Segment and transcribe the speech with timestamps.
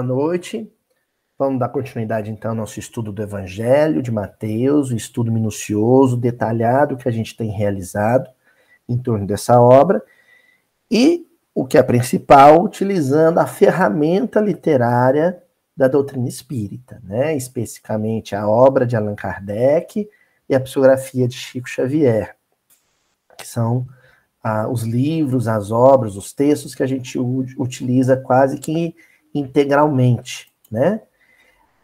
[0.00, 0.72] Boa noite.
[1.38, 6.96] Vamos dar continuidade então ao nosso estudo do Evangelho de Mateus, o estudo minucioso, detalhado
[6.96, 8.30] que a gente tem realizado
[8.88, 10.02] em torno dessa obra.
[10.90, 15.42] E o que é principal, utilizando a ferramenta literária
[15.76, 17.36] da doutrina espírita, né?
[17.36, 20.08] especificamente a obra de Allan Kardec
[20.48, 22.36] e a psicografia de Chico Xavier,
[23.36, 23.86] que são
[24.42, 28.94] ah, os livros, as obras, os textos que a gente utiliza quase que
[29.34, 31.00] integralmente, né?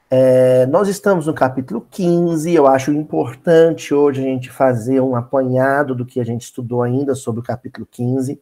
[0.09, 5.97] É, nós estamos no capítulo 15, eu acho importante hoje a gente fazer um apanhado
[5.97, 8.41] do que a gente estudou ainda sobre o capítulo 15.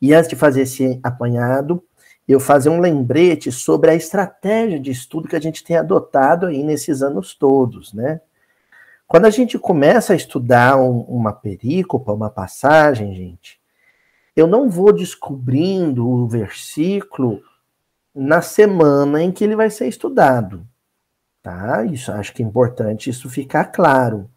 [0.00, 1.82] E antes de fazer esse apanhado,
[2.26, 6.62] eu fazer um lembrete sobre a estratégia de estudo que a gente tem adotado aí
[6.62, 8.20] nesses anos todos, né?
[9.08, 13.60] Quando a gente começa a estudar um, uma perícopa, uma passagem, gente,
[14.36, 17.42] eu não vou descobrindo o versículo
[18.14, 20.66] na semana em que ele vai ser estudado,
[21.42, 21.84] tá?
[21.84, 24.30] Isso acho que é importante isso ficar claro.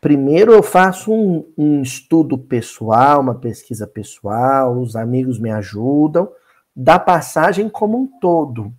[0.00, 6.32] Primeiro eu faço um, um estudo pessoal, uma pesquisa pessoal, os amigos me ajudam,
[6.74, 8.72] da passagem como um todo.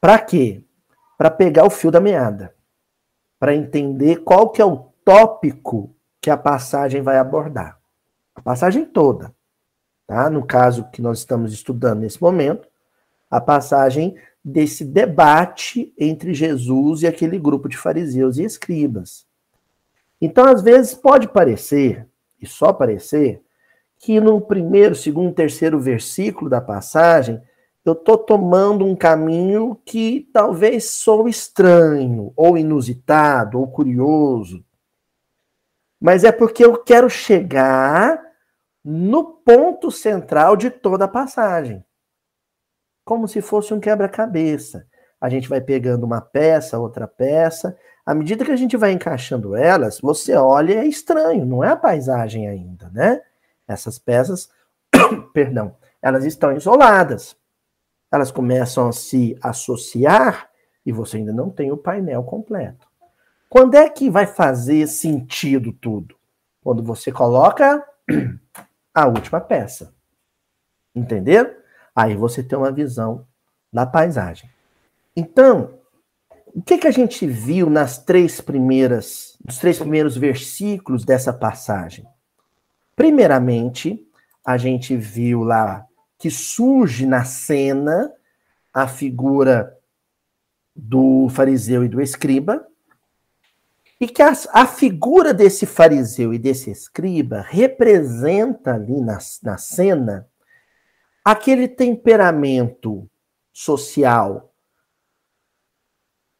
[0.00, 0.64] Para quê?
[1.18, 2.54] Para pegar o fio da meada,
[3.38, 7.78] para entender qual que é o tópico que a passagem vai abordar.
[8.34, 9.34] A passagem toda,
[10.08, 10.30] tá?
[10.30, 12.66] No caso que nós estamos estudando nesse momento,
[13.30, 19.26] a passagem desse debate entre Jesus e aquele grupo de fariseus e escribas.
[20.20, 22.06] Então, às vezes pode parecer,
[22.40, 23.42] e só parecer,
[23.98, 27.40] que no primeiro, segundo, terceiro versículo da passagem,
[27.84, 34.64] eu estou tomando um caminho que talvez sou estranho, ou inusitado, ou curioso.
[36.00, 38.27] Mas é porque eu quero chegar
[38.90, 41.84] no ponto central de toda a passagem.
[43.04, 44.86] Como se fosse um quebra-cabeça.
[45.20, 47.76] A gente vai pegando uma peça, outra peça.
[48.06, 51.68] À medida que a gente vai encaixando elas, você olha e é estranho, não é
[51.68, 53.20] a paisagem ainda, né?
[53.66, 54.48] Essas peças,
[55.34, 57.36] perdão, elas estão isoladas.
[58.10, 60.48] Elas começam a se associar
[60.86, 62.88] e você ainda não tem o painel completo.
[63.50, 66.16] Quando é que vai fazer sentido tudo?
[66.62, 67.86] Quando você coloca
[69.02, 69.94] a última peça.
[70.94, 71.50] Entenderam?
[71.94, 73.26] Aí você tem uma visão
[73.72, 74.50] da paisagem.
[75.16, 75.78] Então,
[76.46, 82.06] o que, que a gente viu nas três primeiras, nos três primeiros versículos dessa passagem?
[82.96, 84.04] Primeiramente,
[84.44, 85.86] a gente viu lá
[86.18, 88.12] que surge na cena
[88.72, 89.76] a figura
[90.74, 92.66] do fariseu e do escriba,
[94.00, 100.28] e que a, a figura desse fariseu e desse escriba representa ali na, na cena
[101.24, 103.10] aquele temperamento
[103.52, 104.48] social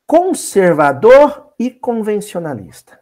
[0.07, 2.99] conservador e convencionalista.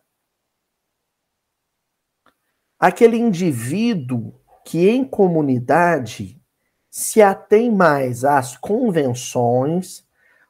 [2.77, 4.35] Aquele indivíduo
[4.65, 6.43] que em comunidade
[6.91, 10.05] se atém mais às convenções,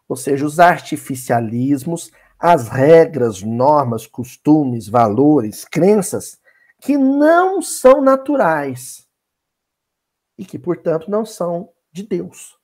[0.08, 6.38] ou seja, os artificialismos, as regras, normas, costumes, valores, crenças
[6.80, 9.06] que não são naturais
[10.36, 12.58] e que, portanto, não são de Deus.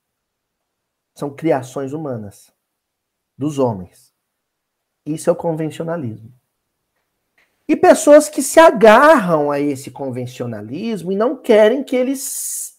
[1.15, 2.53] São criações humanas,
[3.37, 4.12] dos homens.
[5.05, 6.32] Isso é o convencionalismo.
[7.66, 12.78] E pessoas que se agarram a esse convencionalismo e não querem que eles,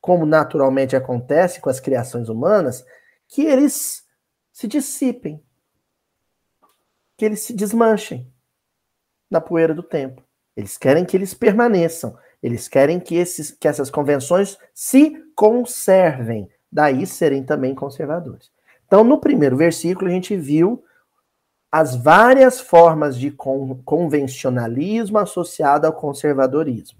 [0.00, 2.84] como naturalmente acontece com as criações humanas,
[3.28, 4.04] que eles
[4.52, 5.42] se dissipem,
[7.16, 8.30] que eles se desmanchem
[9.30, 10.22] na poeira do tempo.
[10.56, 17.06] Eles querem que eles permaneçam, eles querem que, esses, que essas convenções se conservem, daí
[17.06, 18.50] serem também conservadores.
[18.86, 20.82] Então, no primeiro versículo, a gente viu
[21.70, 26.98] as várias formas de con convencionalismo associado ao conservadorismo.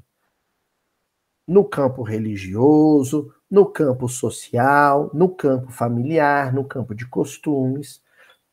[1.46, 8.02] No campo religioso, no campo social, no campo familiar, no campo de costumes.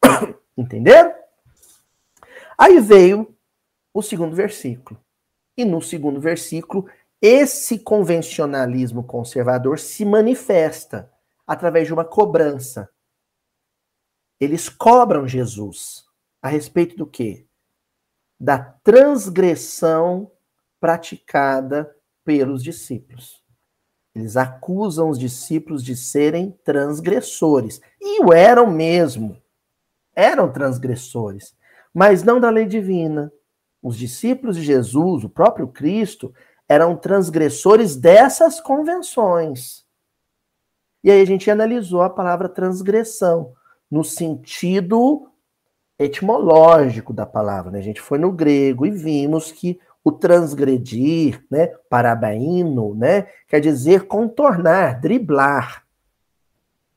[0.55, 1.22] Entenderam?
[2.57, 3.35] Aí veio
[3.93, 4.99] o segundo versículo.
[5.57, 6.89] E no segundo versículo,
[7.21, 11.11] esse convencionalismo conservador se manifesta
[11.45, 12.89] através de uma cobrança.
[14.39, 16.05] Eles cobram Jesus
[16.41, 17.47] a respeito do quê?
[18.39, 20.29] Da transgressão
[20.79, 21.95] praticada
[22.25, 23.41] pelos discípulos.
[24.13, 27.79] Eles acusam os discípulos de serem transgressores.
[27.99, 29.41] E o eram mesmo.
[30.15, 31.55] Eram transgressores.
[31.93, 33.31] Mas não da lei divina.
[33.81, 36.33] Os discípulos de Jesus, o próprio Cristo,
[36.67, 39.85] eram transgressores dessas convenções.
[41.03, 43.53] E aí a gente analisou a palavra transgressão
[43.91, 45.29] no sentido
[45.99, 47.71] etimológico da palavra.
[47.71, 47.79] Né?
[47.79, 54.05] A gente foi no grego e vimos que o transgredir, né, parabaíno, né, quer dizer
[54.05, 55.85] contornar, driblar,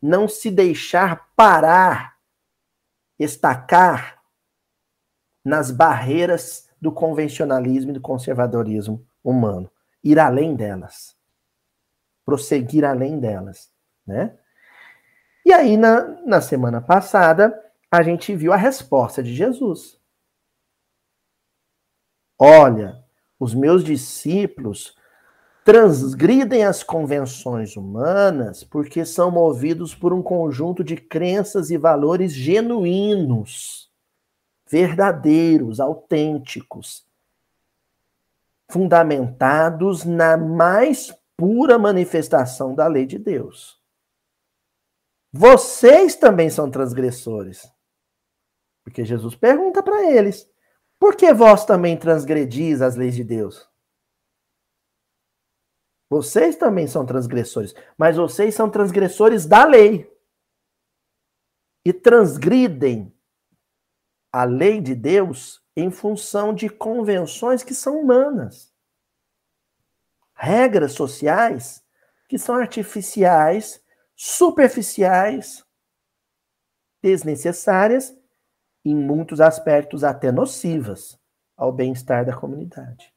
[0.03, 2.17] não se deixar parar,
[3.19, 4.16] estacar
[5.47, 9.71] nas barreiras do convencionalismo e do conservadorismo humano,
[10.03, 11.17] ir além delas,
[12.25, 13.71] prosseguir além delas,
[14.05, 14.37] né?
[15.45, 17.57] E aí, na, na semana passada,
[17.89, 20.01] a gente viu a resposta de Jesus.
[22.37, 23.05] Olha,
[23.39, 24.97] os meus discípulos
[25.65, 33.86] transgridem as convenções humanas porque são movidos por um conjunto de crenças e valores genuínos,
[34.69, 37.07] verdadeiros, autênticos,
[38.71, 43.81] fundamentados na mais pura manifestação da lei de Deus.
[45.33, 47.71] Vocês também são transgressores.
[48.83, 50.49] Porque Jesus pergunta para eles:
[50.99, 53.69] por que vós também transgredis as leis de Deus?
[56.09, 60.11] Vocês também são transgressores, mas vocês são transgressores da lei.
[61.85, 63.16] E transgridem
[64.37, 68.71] a lei de Deus em função de convenções que são humanas.
[70.35, 71.83] Regras sociais
[72.29, 73.83] que são artificiais
[74.15, 75.65] superficiais,
[77.03, 78.15] desnecessárias,
[78.85, 81.19] em muitos aspectos até nocivas
[81.57, 83.11] ao bem-estar da comunidade.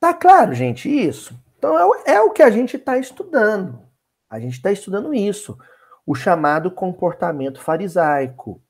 [0.00, 1.40] Tá claro, gente, isso?
[1.56, 3.80] Então é é o que a gente está estudando.
[4.28, 5.56] A gente está estudando isso,
[6.04, 8.60] o chamado comportamento farisaico.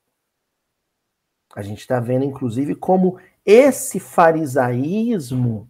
[1.55, 5.69] A gente está vendo, inclusive, como esse farisaísmo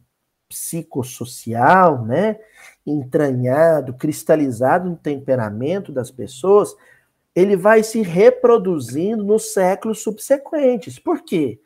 [0.48, 2.38] psicossocial, né,
[2.86, 6.74] entranhado, cristalizado no temperamento das pessoas,
[7.34, 10.98] ele vai se reproduzindo nos séculos subsequentes.
[10.98, 11.60] Por quê?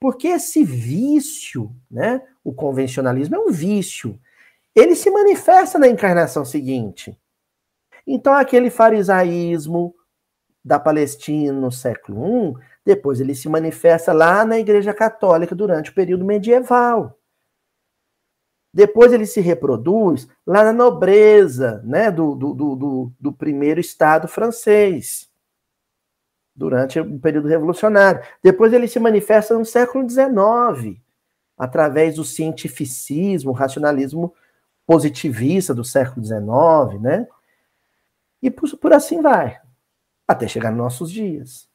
[0.00, 4.18] Porque esse vício, né, o convencionalismo é um vício,
[4.74, 7.16] ele se manifesta na encarnação seguinte.
[8.06, 9.94] Então, aquele farisaísmo
[10.64, 15.94] da Palestina no século I, depois ele se manifesta lá na Igreja Católica durante o
[15.94, 17.18] período medieval.
[18.72, 25.28] Depois ele se reproduz lá na nobreza né, do, do, do, do primeiro Estado francês,
[26.54, 28.22] durante o período revolucionário.
[28.40, 31.00] Depois ele se manifesta no século XIX,
[31.58, 34.32] através do cientificismo, racionalismo
[34.86, 37.26] positivista do século XIX, né?
[38.40, 39.60] E por, por assim vai,
[40.28, 41.68] até chegar nos nossos dias.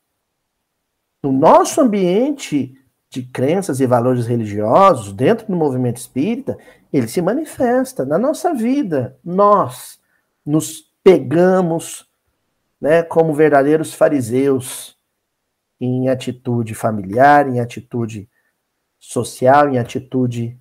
[1.24, 2.76] No nosso ambiente
[3.10, 6.58] de crenças e valores religiosos dentro do movimento espírita,
[6.92, 9.18] ele se manifesta na nossa vida.
[9.24, 10.00] Nós
[10.46, 12.10] nos pegamos,
[12.80, 14.98] né, como verdadeiros fariseus
[15.80, 18.28] em atitude familiar, em atitude
[18.98, 20.58] social, em atitude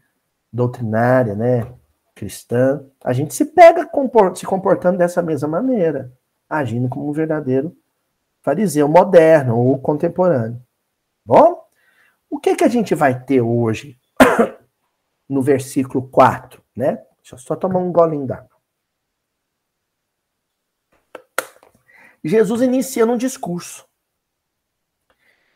[0.53, 1.73] doutrinária, né,
[2.15, 2.85] cristã.
[3.03, 3.89] A gente se pega
[4.35, 6.13] se comportando dessa mesma maneira,
[6.49, 7.75] agindo como um verdadeiro
[8.43, 10.61] fariseu moderno ou contemporâneo.
[11.25, 11.65] Bom,
[12.29, 13.99] o que, que a gente vai ter hoje
[15.29, 16.97] no versículo 4, né?
[17.19, 18.49] Deixa eu só tomar um golinho d'água.
[22.23, 23.87] Jesus iniciando um discurso.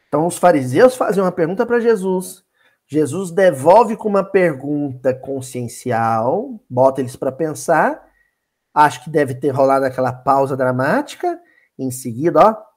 [0.09, 2.45] Então os fariseus fazem uma pergunta para Jesus.
[2.87, 8.07] Jesus devolve com uma pergunta consciencial, bota eles para pensar.
[8.73, 11.41] Acho que deve ter rolado aquela pausa dramática.
[11.79, 12.74] Em seguida, ó,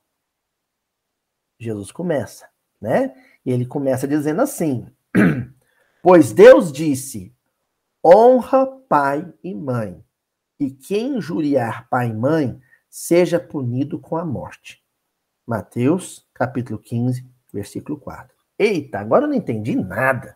[1.60, 2.48] Jesus começa,
[2.80, 3.14] né?
[3.46, 4.88] E ele começa dizendo assim:
[6.02, 7.34] Pois Deus disse:
[8.04, 10.04] honra pai e mãe,
[10.60, 12.60] e quem injuriar pai e mãe
[12.90, 14.84] seja punido com a morte.
[15.46, 18.36] Mateus, capítulo 15, versículo 4.
[18.60, 20.36] Eita, agora eu não entendi nada.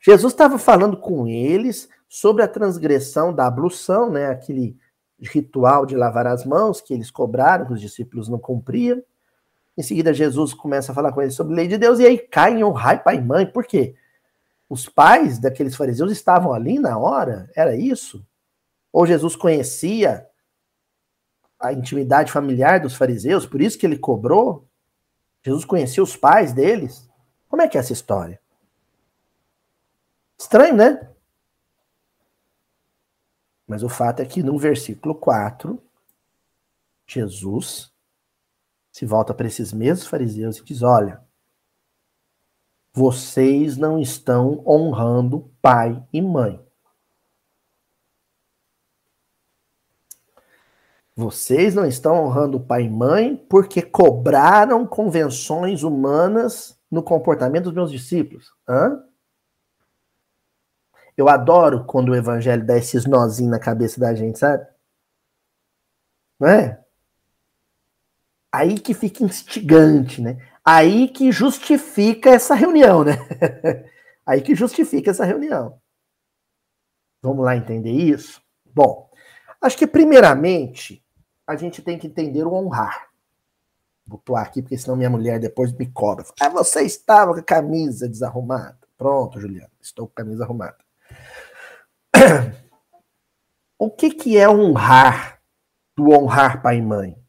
[0.00, 4.76] Jesus estava falando com eles sobre a transgressão da ablução, né, aquele
[5.20, 9.02] ritual de lavar as mãos que eles cobraram, que os discípulos não cumpriam.
[9.76, 12.18] Em seguida, Jesus começa a falar com eles sobre a lei de Deus, e aí
[12.18, 13.46] cai em honrar pai e mãe.
[13.46, 13.94] Por quê?
[14.68, 17.50] Os pais daqueles fariseus estavam ali na hora?
[17.56, 18.24] Era isso?
[18.92, 20.26] Ou Jesus conhecia
[21.58, 24.66] a intimidade familiar dos fariseus, por isso que ele cobrou?
[25.42, 27.08] Jesus conhecia os pais deles?
[27.48, 28.40] Como é que é essa história?
[30.38, 31.10] Estranho, né?
[33.66, 35.80] Mas o fato é que no versículo 4,
[37.06, 37.92] Jesus
[38.90, 41.22] se volta para esses mesmos fariseus e diz: Olha,
[42.92, 46.64] vocês não estão honrando pai e mãe.
[51.14, 57.90] Vocês não estão honrando pai e mãe porque cobraram convenções humanas no comportamento dos meus
[57.90, 58.54] discípulos.
[58.66, 59.04] Hã?
[61.16, 64.66] Eu adoro quando o evangelho dá esses nozinhos na cabeça da gente, sabe?
[66.38, 66.82] Não é?
[68.52, 70.38] Aí que fica instigante, né?
[70.64, 73.12] Aí que justifica essa reunião, né?
[74.26, 75.80] Aí que justifica essa reunião.
[77.22, 78.40] Vamos lá entender isso?
[78.64, 79.10] Bom,
[79.60, 81.04] acho que primeiramente
[81.46, 83.08] a gente tem que entender o honrar.
[84.06, 86.24] Vou pular aqui, porque senão minha mulher depois me cobra.
[86.40, 88.78] Ah, você estava com a camisa desarrumada.
[88.96, 90.78] Pronto, Juliana, estou com a camisa arrumada.
[93.82, 95.40] O que, que é honrar?
[95.96, 97.19] Do honrar pai e mãe?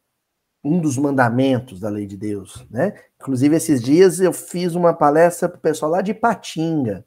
[0.63, 2.93] Um dos mandamentos da lei de Deus, né?
[3.19, 7.05] Inclusive, esses dias eu fiz uma palestra para o pessoal lá de Patinga.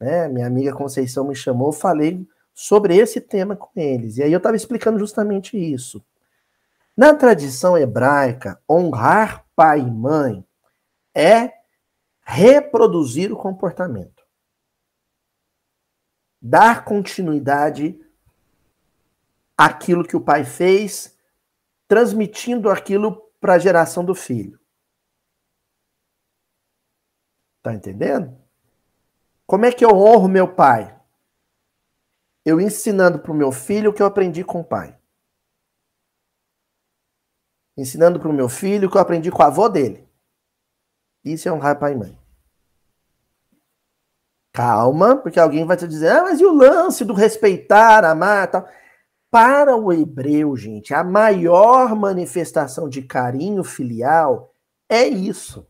[0.00, 0.28] Né?
[0.28, 4.16] Minha amiga Conceição me chamou, falei sobre esse tema com eles.
[4.16, 6.04] E aí eu estava explicando justamente isso.
[6.96, 10.44] Na tradição hebraica, honrar pai e mãe
[11.14, 11.52] é
[12.22, 14.24] reproduzir o comportamento.
[16.40, 18.00] Dar continuidade
[19.56, 21.15] àquilo que o pai fez,
[21.88, 24.58] transmitindo aquilo para a geração do filho.
[27.62, 28.36] Tá entendendo?
[29.46, 30.98] Como é que eu honro meu pai?
[32.44, 34.96] Eu ensinando para o meu filho o que eu aprendi com o pai
[37.76, 40.08] ensinando para o meu filho que eu aprendi com a avó dele.
[41.24, 42.18] Isso é honrar pai e mãe.
[44.52, 48.66] Calma, porque alguém vai te dizer, ah, mas e o lance do respeitar, amar tal?
[49.38, 54.50] Para o hebreu, gente, a maior manifestação de carinho filial
[54.88, 55.68] é isso.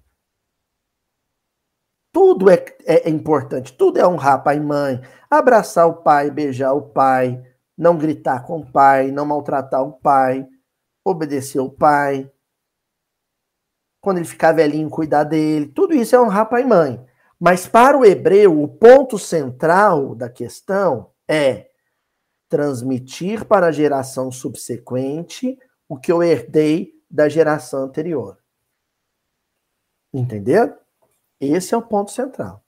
[2.12, 6.75] Tudo é, é, é importante, tudo é honrar pai e mãe, abraçar o pai, beijar
[6.75, 7.44] o pai,
[7.76, 10.46] não gritar com o pai, não maltratar o pai,
[11.04, 12.30] obedecer o pai,
[14.00, 15.66] quando ele ficar velhinho, cuidar dele.
[15.66, 17.04] Tudo isso é honrar pai e mãe.
[17.37, 21.65] Mas para o hebreu, o ponto central da questão é
[22.48, 28.38] transmitir para a geração subsequente o que eu herdei da geração anterior.
[30.12, 30.74] Entendeu?
[31.40, 32.62] Esse é o ponto central.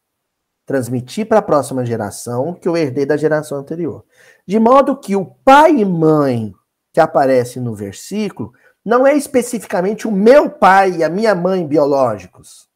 [0.66, 4.04] Transmitir para a próxima geração o que eu herdei da geração anterior.
[4.46, 6.52] De modo que o pai e mãe
[6.92, 8.52] que aparece no versículo
[8.84, 12.67] não é especificamente o meu pai e a minha mãe biológicos,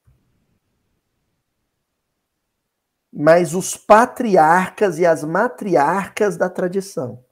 [3.12, 7.22] mas os patriarcas e as matriarcas da tradição.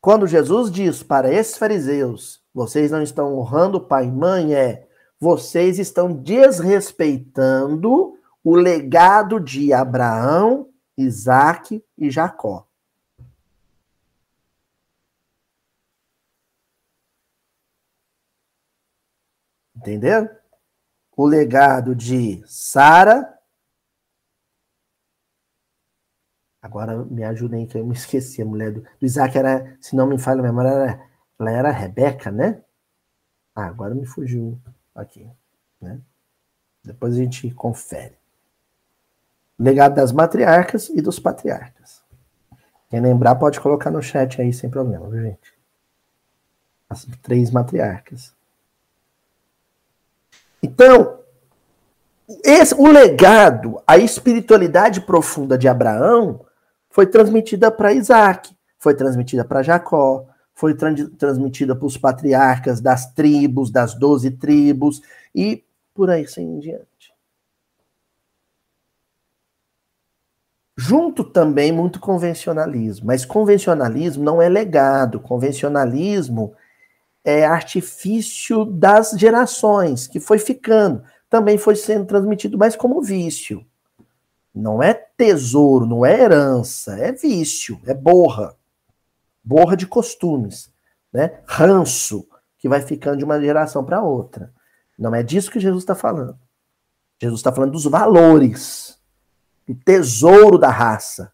[0.00, 4.86] Quando Jesus diz para esses fariseus, vocês não estão honrando pai e mãe, é
[5.18, 12.68] vocês estão desrespeitando o legado de Abraão, Isaac e Jacó.
[19.74, 20.28] Entendeu?
[21.16, 23.32] O legado de Sara.
[26.60, 28.42] Agora me ajudem que eu me esqueci.
[28.42, 31.70] A mulher do, do Isaac era, se não me falha a memória, era, ela era
[31.70, 32.62] Rebeca, né?
[33.54, 34.58] Ah, agora me fugiu
[34.94, 35.30] aqui.
[35.80, 36.00] Né?
[36.82, 38.16] Depois a gente confere.
[39.58, 42.02] Legado das matriarcas e dos patriarcas.
[42.90, 45.54] Quem lembrar pode colocar no chat aí sem problema, viu, gente?
[46.88, 48.34] As três matriarcas.
[50.64, 51.18] Então,
[52.42, 56.40] esse, o legado, a espiritualidade profunda de Abraão
[56.88, 63.70] foi transmitida para Isaac, foi transmitida para Jacó, foi transmitida para os patriarcas das tribos,
[63.70, 65.02] das doze tribos,
[65.34, 67.12] e por aí sem em diante.
[70.78, 76.54] Junto também muito convencionalismo, mas convencionalismo não é legado, convencionalismo
[77.24, 81.02] é, artifício das gerações, que foi ficando.
[81.30, 83.66] Também foi sendo transmitido mais como vício.
[84.54, 88.54] Não é tesouro, não é herança, é vício, é borra.
[89.42, 90.72] Borra de costumes,
[91.12, 91.40] né?
[91.44, 92.26] Ranço,
[92.56, 94.52] que vai ficando de uma geração para outra.
[94.98, 96.38] Não é disso que Jesus está falando.
[97.20, 98.98] Jesus está falando dos valores,
[99.66, 101.33] do tesouro da raça.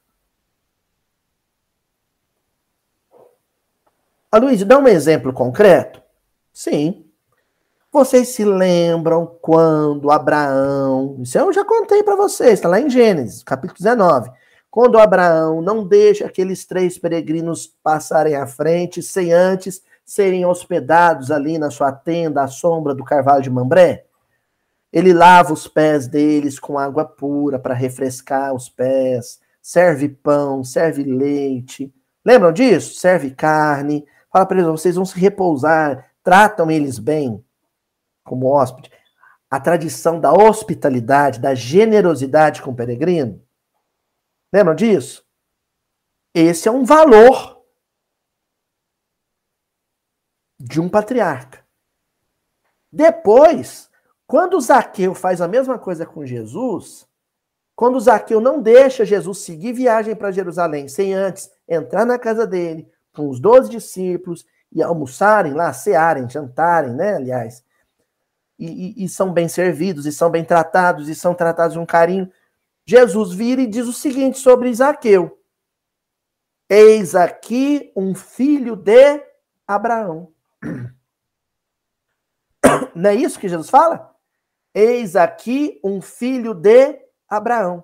[4.38, 6.00] Luiz, dá um exemplo concreto?
[6.52, 7.04] Sim.
[7.92, 13.42] Vocês se lembram quando Abraão, isso eu já contei para vocês, está lá em Gênesis,
[13.42, 14.30] capítulo 19.
[14.70, 21.58] Quando Abraão não deixa aqueles três peregrinos passarem à frente sem antes serem hospedados ali
[21.58, 24.04] na sua tenda à sombra do carvalho de Mambré,
[24.92, 31.02] ele lava os pés deles com água pura para refrescar os pés, serve pão, serve
[31.02, 31.92] leite,
[32.24, 32.98] Lembram disso?
[32.98, 37.44] Serve carne, fala para eles, vocês vão se repousar, tratam eles bem
[38.24, 38.90] como hóspede.
[39.50, 43.42] A tradição da hospitalidade, da generosidade com o peregrino.
[44.52, 45.24] Lembram disso?
[46.32, 47.60] Esse é um valor
[50.58, 51.64] de um patriarca.
[52.92, 53.90] Depois,
[54.26, 57.08] quando Zaqueu faz a mesma coisa com Jesus,
[57.74, 62.88] quando Zaqueu não deixa Jesus seguir viagem para Jerusalém sem antes entrar na casa dele,
[63.12, 67.64] com os doze discípulos, e almoçarem lá, cearem, jantarem, né, aliás,
[68.58, 72.30] e, e, e, são bem servidos, e são bem tratados, e são tratados com carinho.
[72.84, 75.40] Jesus vira e diz o seguinte sobre Zaqueu:
[76.68, 79.24] Eis aqui um filho de
[79.66, 80.32] Abraão.
[82.94, 84.14] Não é isso que Jesus fala?
[84.74, 87.82] Eis aqui um filho de Abraão.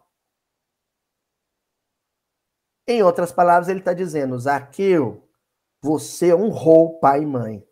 [2.87, 5.29] Em outras palavras, ele está dizendo: Zaqueu,
[5.83, 7.67] você honrou pai e mãe.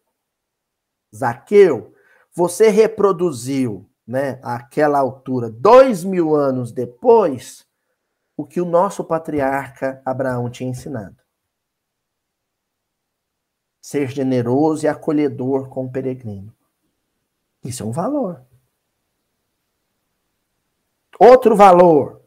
[1.14, 1.94] Zaqueu,
[2.34, 7.66] você reproduziu, né, àquela altura, dois mil anos depois,
[8.36, 11.16] o que o nosso patriarca Abraão tinha ensinado.
[13.80, 16.52] Ser generoso e acolhedor com o peregrino.
[17.62, 18.44] Isso é um valor.
[21.18, 22.23] Outro valor.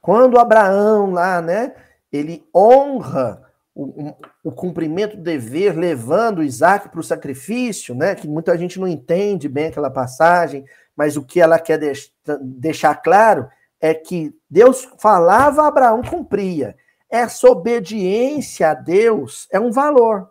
[0.00, 1.74] Quando Abraão lá, né,
[2.10, 8.56] ele honra o, o, cumprimento do dever, levando Isaac para o sacrifício, né, que muita
[8.58, 10.64] gente não entende bem aquela passagem,
[10.96, 13.48] mas o que ela quer deix, deixar claro
[13.80, 16.76] é que Deus falava, Abraão cumpria.
[17.08, 20.30] Essa obediência a Deus é um valor.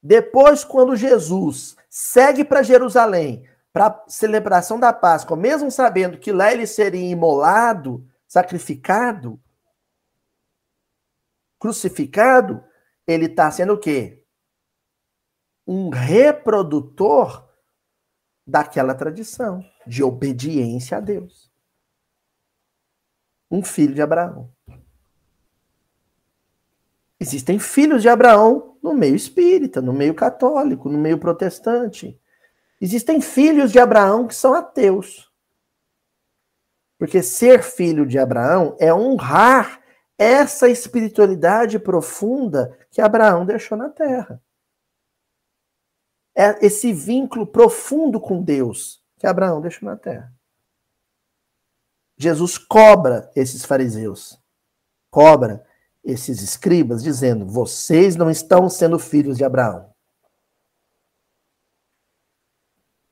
[0.00, 6.52] Depois, quando Jesus segue para Jerusalém, para a celebração da Páscoa, mesmo sabendo que lá
[6.52, 9.42] ele seria imolado, sacrificado,
[11.58, 12.64] crucificado,
[13.04, 14.24] ele está sendo o quê?
[15.66, 17.50] Um reprodutor
[18.46, 21.50] daquela tradição de obediência a Deus.
[23.50, 24.54] Um filho de Abraão.
[27.18, 32.20] Existem filhos de Abraão no meio espírita, no meio católico, no meio protestante.
[32.84, 35.32] Existem filhos de Abraão que são ateus.
[36.98, 39.80] Porque ser filho de Abraão é honrar
[40.18, 44.40] essa espiritualidade profunda que Abraão deixou na terra
[46.34, 50.32] é esse vínculo profundo com Deus que Abraão deixou na terra.
[52.16, 54.40] Jesus cobra esses fariseus,
[55.10, 55.64] cobra
[56.02, 59.93] esses escribas, dizendo: vocês não estão sendo filhos de Abraão.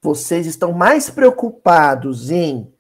[0.03, 2.75] Vocês estão mais preocupados em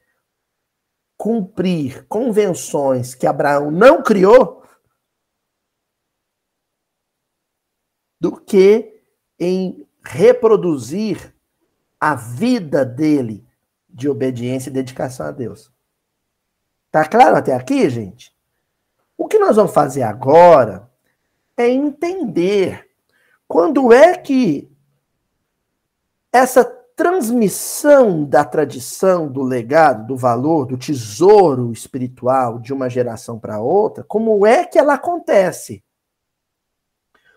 [1.16, 4.64] cumprir convenções que Abraão não criou
[8.20, 9.00] do que
[9.38, 11.32] em reproduzir
[12.00, 13.46] a vida dele
[13.88, 15.72] de obediência e dedicação a Deus.
[16.90, 18.36] Tá claro até aqui, gente?
[19.16, 20.90] O que nós vamos fazer agora
[21.56, 22.90] é entender
[23.46, 24.68] quando é que
[26.32, 33.58] essa transmissão da tradição, do legado, do valor, do tesouro espiritual de uma geração para
[33.58, 35.82] outra, como é que ela acontece?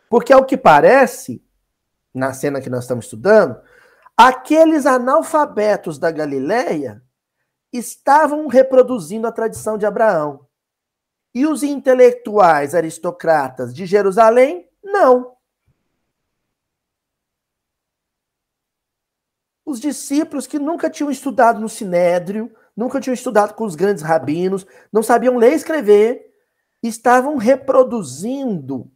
[0.08, 1.44] Porque ao que parece,
[2.14, 3.60] na cena que nós estamos estudando,
[4.16, 7.02] aqueles analfabetos da Galileia
[7.74, 10.46] estavam reproduzindo a tradição de Abraão.
[11.34, 15.35] E os intelectuais aristocratas de Jerusalém, não.
[19.66, 24.66] Os discípulos que nunca tinham estudado no Sinédrio, nunca tinham estudado com os grandes rabinos,
[24.94, 26.32] não sabiam ler e escrever,
[26.84, 28.92] estavam reproduzindo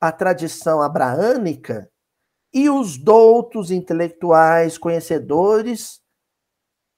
[0.00, 1.88] a tradição abraânica
[2.52, 6.00] e os doutos intelectuais, conhecedores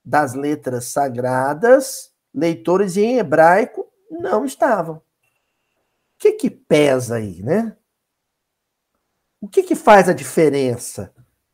[0.03, 4.97] das letras sagradas, leitores em hebraico, não estavam.
[4.97, 5.03] O
[6.19, 7.77] que que pesa aí, né?
[9.41, 11.13] O que que faz a diferença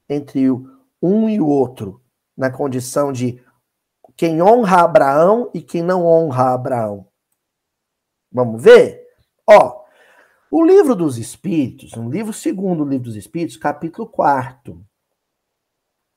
[0.09, 2.03] entre o um e o outro
[2.37, 3.43] na condição de
[4.17, 7.07] quem honra Abraão e quem não honra Abraão?
[8.33, 9.07] Vamos ver?
[9.47, 9.85] Ó,
[10.51, 14.85] o livro dos Espíritos, um livro segundo o livro dos Espíritos, capítulo 4,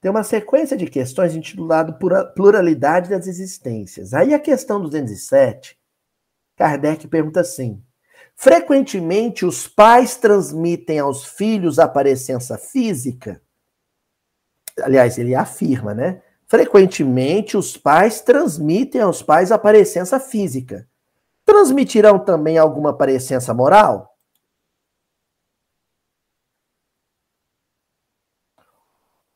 [0.01, 1.99] tem uma sequência de questões intitulado
[2.33, 4.13] Pluralidade das Existências.
[4.13, 5.77] Aí a questão 207,
[6.57, 7.83] Kardec pergunta assim:
[8.35, 13.41] frequentemente os pais transmitem aos filhos a parecença física?
[14.81, 16.21] Aliás, ele afirma, né?
[16.47, 20.87] Frequentemente os pais transmitem aos pais a parecença física
[21.51, 24.17] transmitirão também alguma parecença moral?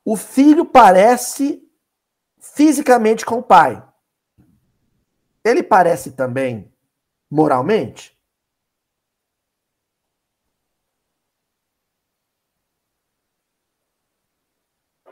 [0.04, 1.62] O filho parece
[2.40, 3.86] fisicamente com o pai.
[5.44, 6.74] Ele parece também
[7.30, 8.15] moralmente?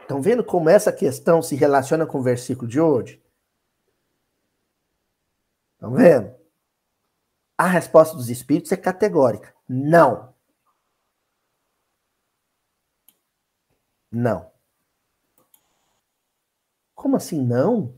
[0.04, 3.22] Estão vendo como essa questão se relaciona com o versículo de hoje?
[5.76, 6.36] Estão vendo?
[7.58, 9.54] A resposta dos espíritos é categórica.
[9.68, 10.34] Não.
[14.12, 14.52] Não.
[16.94, 17.98] Como assim não?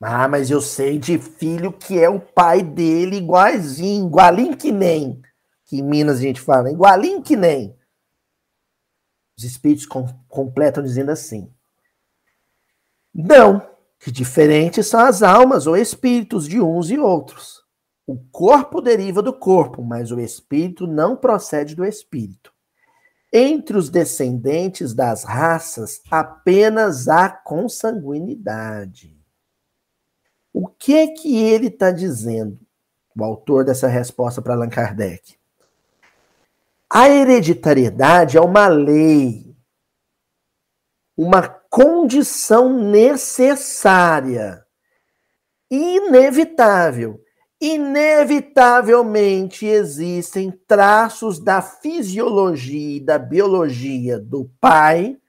[0.00, 5.22] Ah, mas eu sei de filho que é o pai dele igualzinho, igualinho que nem.
[5.64, 7.78] Que em Minas a gente fala, igualinho que nem.
[9.36, 11.52] Os espíritos com, completam dizendo assim:
[13.12, 13.66] Não,
[13.98, 17.64] que diferentes são as almas ou espíritos de uns e outros.
[18.06, 22.52] O corpo deriva do corpo, mas o espírito não procede do espírito.
[23.32, 29.18] Entre os descendentes das raças, apenas há consanguinidade.
[30.52, 32.60] O que é que ele está dizendo,
[33.18, 35.36] o autor dessa resposta para Allan Kardec?
[36.96, 39.52] A hereditariedade é uma lei,
[41.16, 44.64] uma condição necessária,
[45.68, 47.20] inevitável.
[47.60, 55.20] Inevitavelmente existem traços da fisiologia e da biologia do pai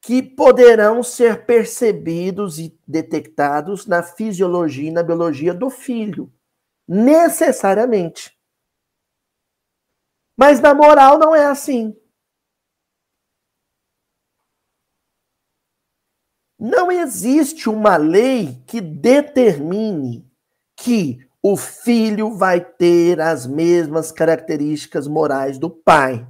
[0.00, 6.32] que poderão ser percebidos e detectados na fisiologia e na biologia do filho,
[6.86, 8.40] necessariamente.
[10.36, 11.96] Mas na moral não é assim.
[16.58, 20.24] Não existe uma lei que determine
[20.76, 26.24] que o filho vai ter as mesmas características morais do pai.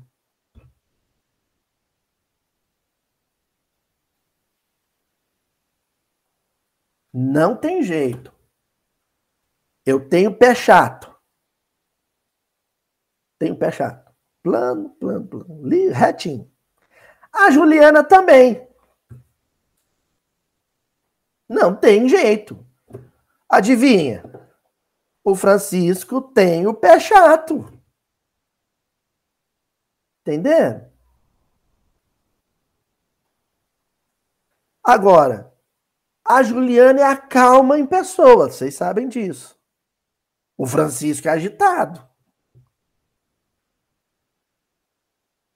[7.13, 8.33] Não tem jeito.
[9.85, 11.12] Eu tenho pé chato.
[13.43, 14.09] Tem um pé chato.
[14.41, 15.69] Plano, plano, plano.
[15.93, 16.49] Retinho.
[17.33, 18.69] A Juliana também.
[21.49, 22.65] Não tem jeito.
[23.49, 24.23] Adivinha?
[25.25, 27.67] O Francisco tem o pé chato.
[30.21, 30.89] Entendendo?
[34.85, 35.53] Agora,
[36.25, 39.59] a Juliana é a calma em pessoa, vocês sabem disso.
[40.57, 42.12] O Francisco é agitado.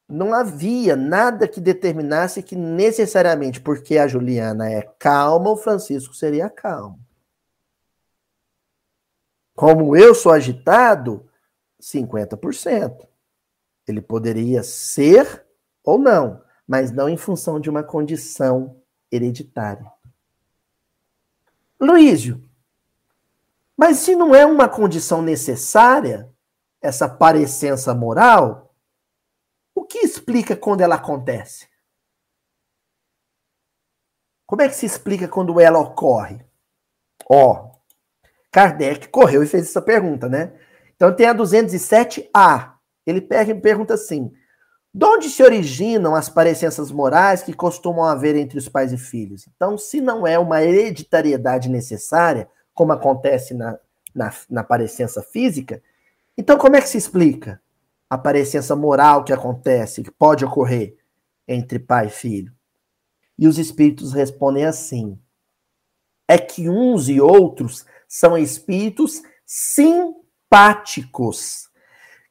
[0.08, 6.48] Não havia nada que determinasse que necessariamente porque a Juliana é calma, o Francisco seria
[6.48, 7.00] calmo.
[9.54, 11.28] Como eu sou agitado,
[11.80, 13.06] 50%.
[13.86, 15.44] Ele poderia ser
[15.82, 19.90] ou não, mas não em função de uma condição hereditária.
[21.80, 22.42] Luísio,
[23.76, 26.30] mas se não é uma condição necessária,
[26.80, 28.65] essa parecença moral,
[29.86, 31.68] que explica quando ela acontece?
[34.46, 36.44] Como é que se explica quando ela ocorre?
[37.28, 37.70] Ó,
[38.50, 40.52] Kardec correu e fez essa pergunta, né?
[40.94, 42.74] Então tem a 207A.
[43.06, 44.32] Ele pergunta assim:
[44.96, 49.46] de onde se originam as parecenças morais que costumam haver entre os pais e filhos?
[49.54, 53.78] Então, se não é uma hereditariedade necessária, como acontece na,
[54.14, 55.82] na, na parecença física,
[56.38, 57.60] então como é que se explica?
[58.08, 60.96] A parecença moral que acontece, que pode ocorrer
[61.46, 62.52] entre pai e filho.
[63.38, 65.18] E os espíritos respondem assim:
[66.28, 70.18] é que uns e outros são espíritos simpáticos,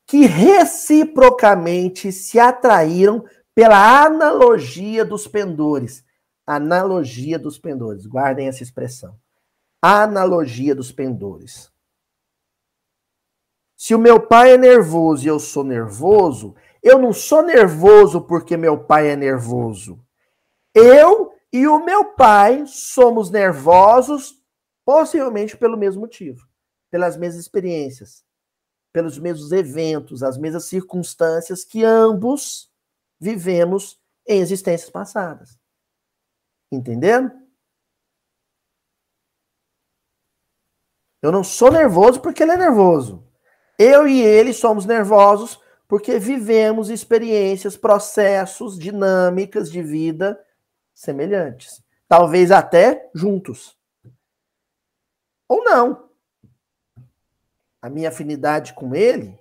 [0.05, 6.03] que reciprocamente se atraíram pela analogia dos pendores.
[6.45, 9.17] Analogia dos pendores, guardem essa expressão.
[9.81, 11.71] Analogia dos pendores.
[13.75, 18.55] Se o meu pai é nervoso e eu sou nervoso, eu não sou nervoso porque
[18.55, 19.99] meu pai é nervoso.
[20.73, 24.41] Eu e o meu pai somos nervosos,
[24.85, 26.47] possivelmente pelo mesmo motivo,
[26.89, 28.23] pelas mesmas experiências,
[28.93, 32.71] pelos mesmos eventos, as mesmas circunstâncias que ambos
[33.19, 35.59] vivemos em existências passadas.
[36.71, 37.31] Entendendo?
[41.21, 43.25] Eu não sou nervoso porque ele é nervoso.
[43.77, 50.43] Eu e ele somos nervosos porque vivemos experiências, processos, dinâmicas de vida
[50.93, 51.83] semelhantes.
[52.07, 53.77] Talvez até juntos.
[55.47, 56.09] Ou não.
[57.81, 59.39] a minha afinidade com ele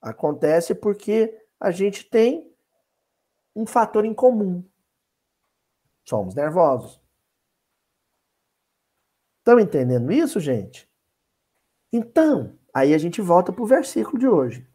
[0.00, 2.54] acontece porque a gente tem
[3.54, 4.64] um fator em comum.
[6.04, 7.00] Somos nervosos.
[9.38, 10.88] Estão entendendo isso, gente?
[11.92, 14.66] Então, aí a gente volta para o versículo de hoje.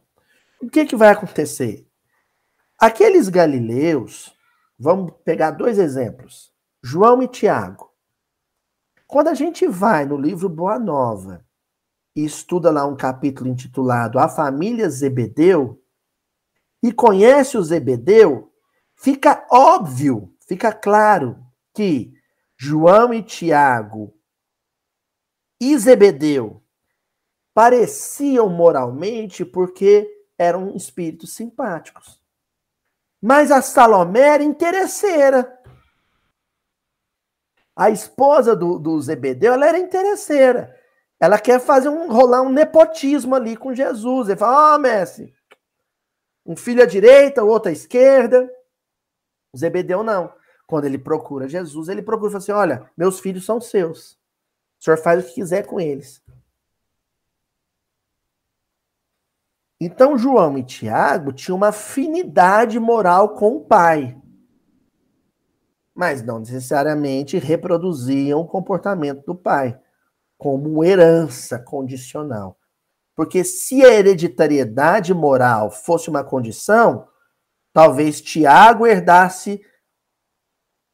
[0.60, 1.86] O que, que vai acontecer?
[2.78, 4.34] Aqueles galileus,
[4.78, 7.90] vamos pegar dois exemplos, João e Tiago.
[9.06, 11.44] Quando a gente vai no livro Boa Nova
[12.14, 15.82] e estuda lá um capítulo intitulado A Família Zebedeu,
[16.82, 18.52] e conhece o Zebedeu,
[18.96, 22.12] fica óbvio, fica claro que
[22.56, 24.14] João e Tiago
[25.60, 26.62] e Zebedeu
[27.58, 32.22] pareciam moralmente porque eram espíritos simpáticos.
[33.20, 35.60] Mas a Salomé era interesseira.
[37.74, 40.72] A esposa do, do Zebedeu, ela era interesseira.
[41.18, 44.28] Ela quer fazer um rolar um nepotismo ali com Jesus.
[44.28, 45.34] Ele fala: Ó, oh, Messi,
[46.46, 48.48] um filho à direita, o outro à esquerda.
[49.52, 50.32] O Zebedeu não.
[50.64, 54.12] Quando ele procura Jesus, ele procura e fala assim: Olha, meus filhos são seus.
[54.80, 56.22] O senhor faz o que quiser com eles.
[59.80, 64.20] Então, João e Tiago tinham uma afinidade moral com o pai,
[65.94, 69.80] mas não necessariamente reproduziam o comportamento do pai,
[70.36, 72.58] como herança condicional.
[73.14, 77.08] Porque se a hereditariedade moral fosse uma condição,
[77.72, 79.60] talvez Tiago herdasse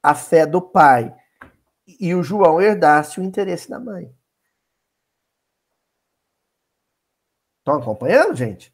[0.03, 1.15] a fé do pai
[1.87, 4.15] e o João herdasse o interesse da mãe.
[7.61, 8.74] Estão acompanhando, gente?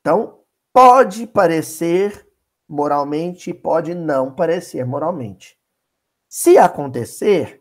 [0.00, 2.26] Então, pode parecer
[2.68, 5.58] moralmente, pode não parecer moralmente.
[6.28, 7.60] Se acontecer,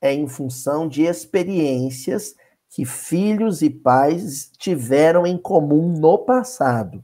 [0.00, 2.34] é em função de experiências
[2.68, 7.02] que filhos e pais tiveram em comum no passado.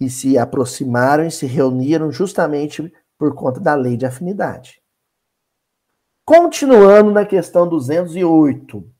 [0.00, 4.82] E se aproximaram e se reuniram justamente por conta da lei de afinidade.
[6.26, 8.90] Continuando na questão 208,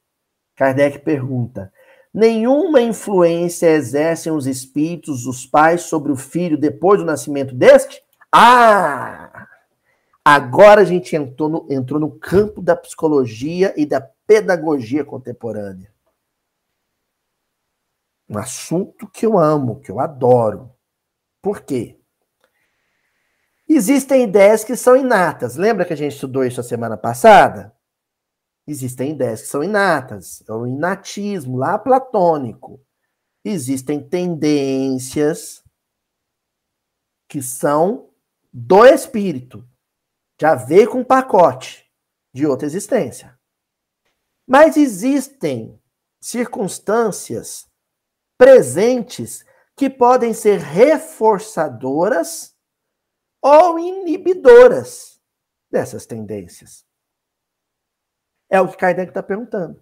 [0.55, 1.73] Kardec pergunta:
[2.14, 8.00] Nenhuma influência exercem os espíritos dos pais sobre o filho depois do nascimento deste?
[8.31, 9.48] Ah!
[10.24, 15.92] Agora a gente entrou no, entrou no campo da psicologia e da pedagogia contemporânea.
[18.29, 20.72] Um assunto que eu amo, que eu adoro.
[21.42, 21.98] Por quê?
[23.68, 25.57] Existem ideias que são inatas.
[25.57, 27.74] Lembra que a gente estudou isso a semana passada?
[28.66, 32.81] Existem ideias que são inatas, é o inatismo lá platônico.
[33.44, 35.62] Existem tendências
[37.29, 38.11] que são
[38.50, 39.68] do espírito,
[40.40, 41.90] já veio com um pacote
[42.33, 43.38] de outra existência.
[44.46, 45.79] Mas existem
[46.20, 47.66] circunstâncias
[48.38, 49.44] presentes
[49.77, 52.57] que podem ser reforçadoras
[53.42, 55.20] ou inibidoras
[55.70, 56.87] dessas tendências.
[58.50, 59.80] É o que Kardec está perguntando.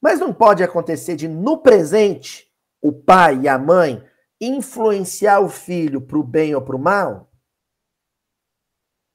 [0.00, 4.04] Mas não pode acontecer de, no presente, o pai e a mãe
[4.40, 7.32] influenciar o filho para o bem ou para o mal?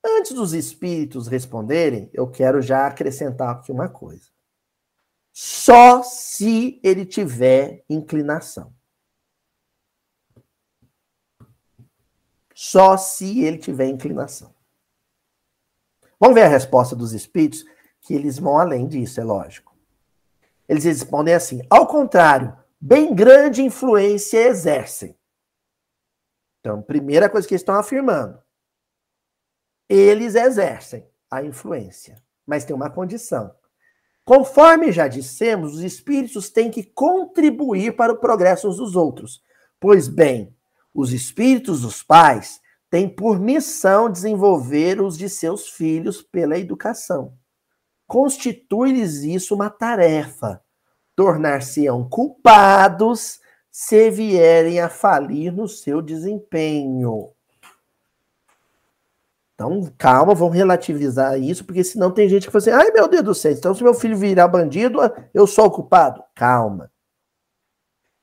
[0.04, 4.30] Antes dos espíritos responderem, eu quero já acrescentar aqui uma coisa.
[5.32, 8.74] Só se ele tiver inclinação.
[12.56, 14.54] Só se ele tiver inclinação.
[16.20, 17.64] Vamos ver a resposta dos espíritos
[18.02, 19.76] que eles vão além disso, é lógico.
[20.68, 25.18] Eles respondem assim: ao contrário, bem grande influência exercem.
[26.60, 28.40] Então, primeira coisa que eles estão afirmando:
[29.88, 33.54] eles exercem a influência, mas tem uma condição.
[34.24, 39.42] Conforme já dissemos, os espíritos têm que contribuir para o progresso uns dos outros.
[39.80, 40.56] Pois bem,
[40.94, 47.39] os espíritos dos pais têm por missão desenvolver os de seus filhos pela educação
[48.10, 50.60] constitui-lhes isso uma tarefa.
[51.16, 53.40] Tornar-se-ão culpados
[53.72, 57.30] se vierem a falir no seu desempenho.
[59.54, 63.24] Então, calma, vamos relativizar isso, porque senão tem gente que fala assim: ai meu Deus
[63.24, 65.00] do céu, então se meu filho virar bandido,
[65.34, 66.24] eu sou o culpado.
[66.34, 66.92] Calma.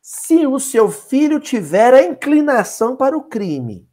[0.02, 3.88] Se o seu filho tiver a inclinação para o crime,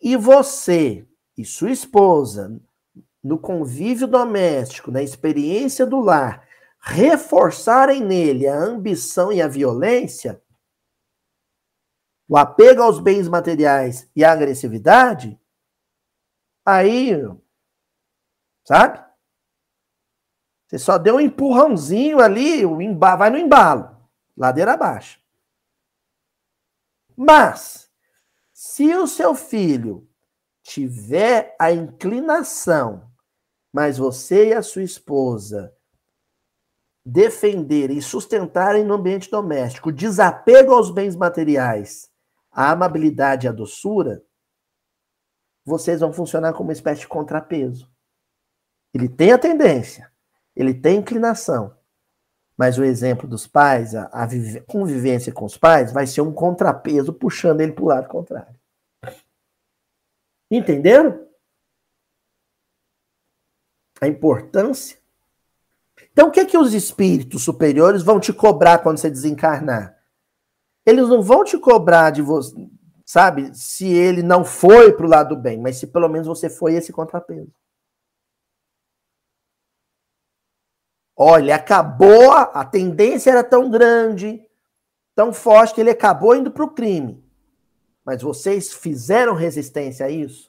[0.00, 2.60] e você e sua esposa
[3.22, 6.46] no convívio doméstico, na experiência do lar,
[6.80, 10.42] reforçarem nele a ambição e a violência,
[12.28, 15.40] o apego aos bens materiais e a agressividade,
[16.64, 17.12] aí,
[18.64, 19.02] sabe?
[20.66, 22.62] Você só deu um empurrãozinho ali,
[22.98, 23.96] vai no embalo,
[24.36, 25.18] ladeira abaixo.
[27.16, 27.90] Mas,
[28.52, 30.08] se o seu filho
[30.62, 33.07] tiver a inclinação,
[33.72, 35.74] mas você e a sua esposa
[37.04, 42.10] defenderem e sustentarem no ambiente doméstico o desapego aos bens materiais,
[42.50, 44.22] a amabilidade e a doçura,
[45.64, 47.90] vocês vão funcionar como uma espécie de contrapeso.
[48.92, 50.10] Ele tem a tendência,
[50.56, 51.74] ele tem inclinação,
[52.56, 54.26] mas o exemplo dos pais, a, a
[54.66, 58.58] convivência com os pais, vai ser um contrapeso puxando ele para o lado contrário.
[60.50, 61.27] Entenderam?
[64.00, 64.98] A importância
[66.18, 69.96] então, o que, é que os espíritos superiores vão te cobrar quando você desencarnar?
[70.84, 72.54] Eles não vão te cobrar de você,
[73.04, 76.50] sabe, se ele não foi para o lado do bem, mas se pelo menos você
[76.50, 77.52] foi esse contrapeso.
[81.16, 84.40] Olha, acabou, a tendência era tão grande,
[85.14, 87.24] tão forte, que ele acabou indo para o crime.
[88.04, 90.47] Mas vocês fizeram resistência a isso?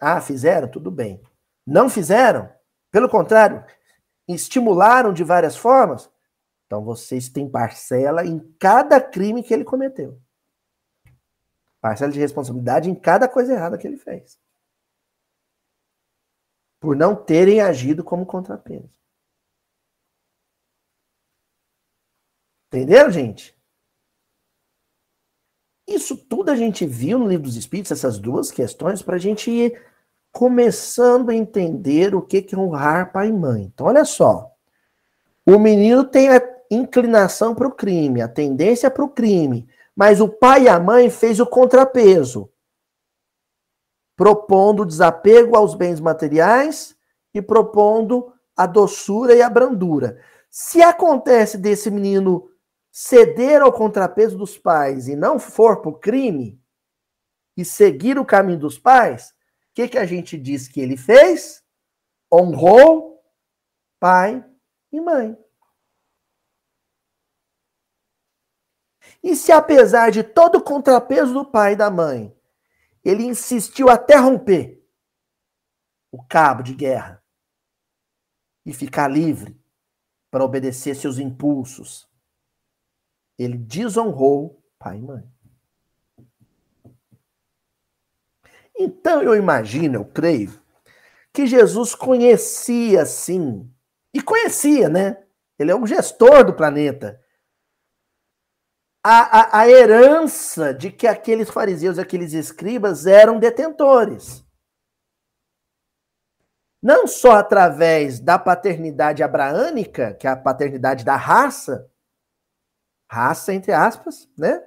[0.00, 0.68] Ah, fizeram?
[0.68, 1.22] Tudo bem.
[1.66, 2.50] Não fizeram?
[2.90, 3.64] Pelo contrário,
[4.26, 6.10] estimularam de várias formas.
[6.66, 10.20] Então vocês têm parcela em cada crime que ele cometeu.
[11.80, 14.38] Parcela de responsabilidade em cada coisa errada que ele fez.
[16.80, 18.98] Por não terem agido como contrapeso.
[22.68, 23.58] Entenderam, gente?
[25.88, 29.50] Isso tudo a gente viu no Livro dos Espíritos, essas duas questões, para a gente
[29.50, 29.89] ir
[30.32, 33.64] começando a entender o que é honrar pai e mãe.
[33.64, 34.50] Então, olha só.
[35.44, 36.40] O menino tem a
[36.70, 41.10] inclinação para o crime, a tendência para o crime, mas o pai e a mãe
[41.10, 42.50] fez o contrapeso,
[44.16, 46.96] propondo desapego aos bens materiais
[47.34, 50.20] e propondo a doçura e a brandura.
[50.48, 52.48] Se acontece desse menino
[52.90, 56.60] ceder ao contrapeso dos pais e não for para o crime
[57.56, 59.32] e seguir o caminho dos pais,
[59.80, 61.64] que, que a gente diz que ele fez?
[62.32, 63.22] Honrou
[63.98, 64.44] pai
[64.92, 65.36] e mãe.
[69.22, 72.34] E se apesar de todo o contrapeso do pai e da mãe,
[73.04, 74.82] ele insistiu até romper
[76.10, 77.22] o cabo de guerra
[78.64, 79.58] e ficar livre
[80.30, 82.08] para obedecer seus impulsos,
[83.38, 85.39] ele desonrou pai e mãe.
[88.82, 90.58] Então eu imagino, eu creio,
[91.34, 93.70] que Jesus conhecia sim,
[94.14, 95.22] e conhecia, né?
[95.58, 97.22] Ele é um gestor do planeta.
[99.04, 104.42] A, a, a herança de que aqueles fariseus, aqueles escribas eram detentores.
[106.82, 111.86] Não só através da paternidade abraânica, que é a paternidade da raça,
[113.10, 114.66] raça entre aspas, né?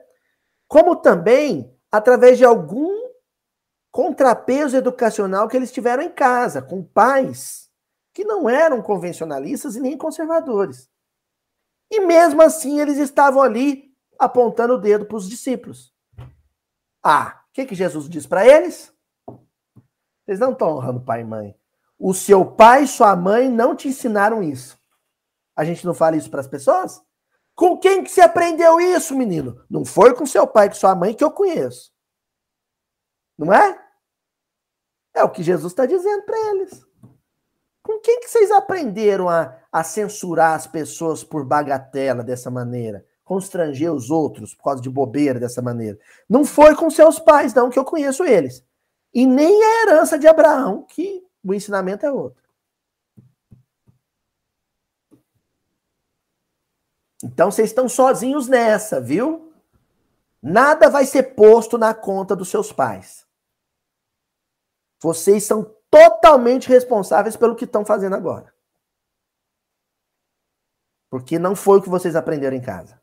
[0.68, 2.93] Como também através de algum
[3.94, 7.70] contrapeso educacional que eles tiveram em casa, com pais
[8.12, 10.90] que não eram convencionalistas e nem conservadores.
[11.92, 15.94] E mesmo assim eles estavam ali apontando o dedo para os discípulos.
[17.04, 18.92] Ah, o que, que Jesus diz para eles?
[20.26, 21.56] Vocês não estão honrando pai e mãe.
[22.00, 24.76] O seu pai e sua mãe não te ensinaram isso.
[25.56, 27.00] A gente não fala isso para as pessoas?
[27.54, 29.64] Com quem que você aprendeu isso, menino?
[29.70, 31.93] Não foi com seu pai e sua mãe que eu conheço.
[33.38, 33.80] Não é?
[35.14, 36.86] É o que Jesus está dizendo para eles.
[37.84, 43.06] Com quem que vocês aprenderam a, a censurar as pessoas por bagatela dessa maneira?
[43.24, 46.00] Constranger os outros por causa de bobeira dessa maneira?
[46.28, 48.66] Não foi com seus pais, não, que eu conheço eles.
[49.14, 52.42] E nem a herança de Abraão, que o ensinamento é outro.
[57.24, 59.53] Então vocês estão sozinhos nessa, viu?
[60.46, 63.26] Nada vai ser posto na conta dos seus pais.
[65.02, 68.54] Vocês são totalmente responsáveis pelo que estão fazendo agora.
[71.10, 73.02] Porque não foi o que vocês aprenderam em casa.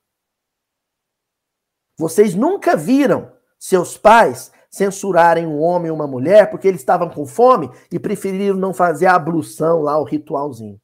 [1.99, 7.25] Vocês nunca viram seus pais censurarem um homem ou uma mulher porque eles estavam com
[7.27, 10.79] fome e preferiram não fazer a ablução lá, o ritualzinho.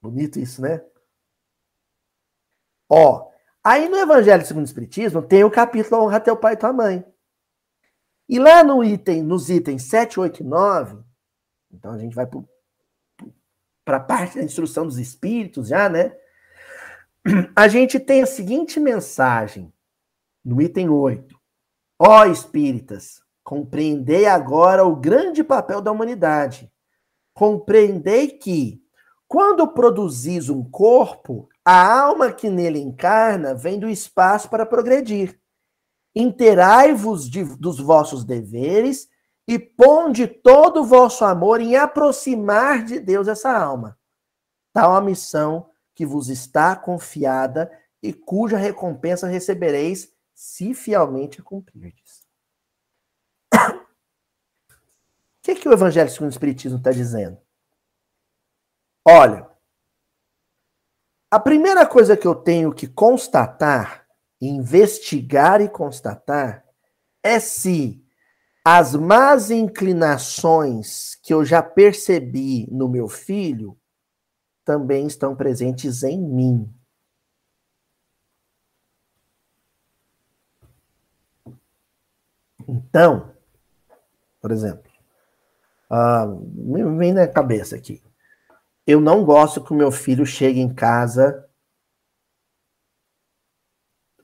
[0.00, 0.82] Bonito isso, né?
[2.88, 3.30] Ó,
[3.62, 7.04] aí no Evangelho segundo o Espiritismo tem o capítulo Honra teu pai e tua mãe.
[8.28, 10.98] E lá no item, nos itens 7, 8 e 9,
[11.72, 12.26] então a gente vai
[13.84, 16.16] para a parte da instrução dos espíritos já, né?
[17.54, 19.72] A gente tem a seguinte mensagem
[20.44, 21.36] no item 8.
[21.98, 26.68] Ó espíritas, Compreendei agora o grande papel da humanidade.
[27.32, 28.82] Compreendei que,
[29.28, 35.36] quando produzis um corpo, a alma que nele encarna vem do espaço para progredir.
[36.14, 39.08] Interai-vos dos vossos deveres
[39.48, 43.98] e ponde todo o vosso amor em aproximar de Deus essa alma.
[44.72, 47.68] Tal a missão que vos está confiada
[48.00, 52.24] e cuja recompensa recebereis se fielmente a cumprirdes.
[55.38, 57.38] O que, que o Evangelho segundo o Espiritismo está dizendo?
[59.06, 59.48] Olha,
[61.36, 64.06] a primeira coisa que eu tenho que constatar,
[64.40, 66.64] investigar e constatar,
[67.22, 68.02] é se
[68.64, 73.78] as más inclinações que eu já percebi no meu filho
[74.64, 76.74] também estão presentes em mim.
[82.66, 83.30] Então,
[84.40, 84.90] por exemplo,
[85.90, 88.05] uh, me vem na cabeça aqui.
[88.86, 91.48] Eu não gosto que o meu filho chegue em casa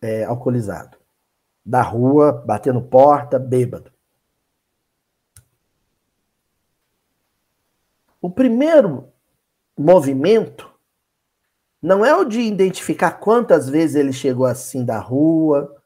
[0.00, 0.96] é, alcoolizado.
[1.64, 3.92] Da rua, batendo porta, bêbado.
[8.20, 9.12] O primeiro
[9.76, 10.72] movimento
[11.80, 15.82] não é o de identificar quantas vezes ele chegou assim da rua,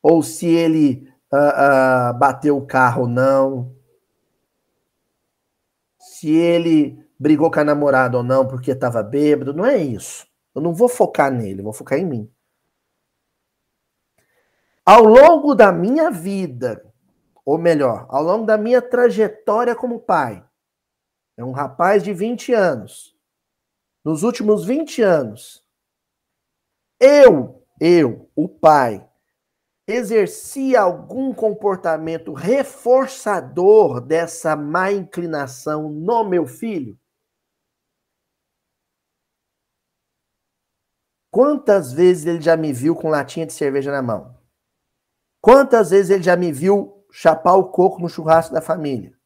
[0.00, 3.76] ou se ele uh, uh, bateu o carro ou não,
[6.18, 10.26] se ele brigou com a namorada ou não porque estava bêbado, não é isso.
[10.52, 12.32] Eu não vou focar nele, vou focar em mim.
[14.84, 16.84] Ao longo da minha vida,
[17.44, 20.44] ou melhor, ao longo da minha trajetória como pai.
[21.36, 23.16] É um rapaz de 20 anos.
[24.04, 25.64] Nos últimos 20 anos,
[26.98, 29.07] eu, eu, o pai,
[29.88, 36.96] exerci algum comportamento reforçador dessa má inclinação no meu filho?
[41.30, 44.36] Quantas vezes ele já me viu com latinha de cerveja na mão?
[45.40, 49.16] Quantas vezes ele já me viu chapar o coco no churrasco da família.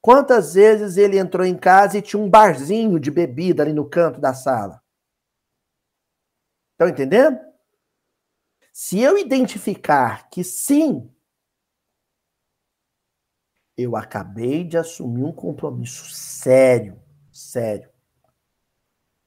[0.00, 4.20] Quantas vezes ele entrou em casa e tinha um barzinho de bebida ali no canto
[4.20, 4.82] da sala?
[6.72, 7.38] Estão entendendo?
[8.72, 11.10] Se eu identificar que sim,
[13.76, 16.98] eu acabei de assumir um compromisso sério,
[17.30, 17.90] sério.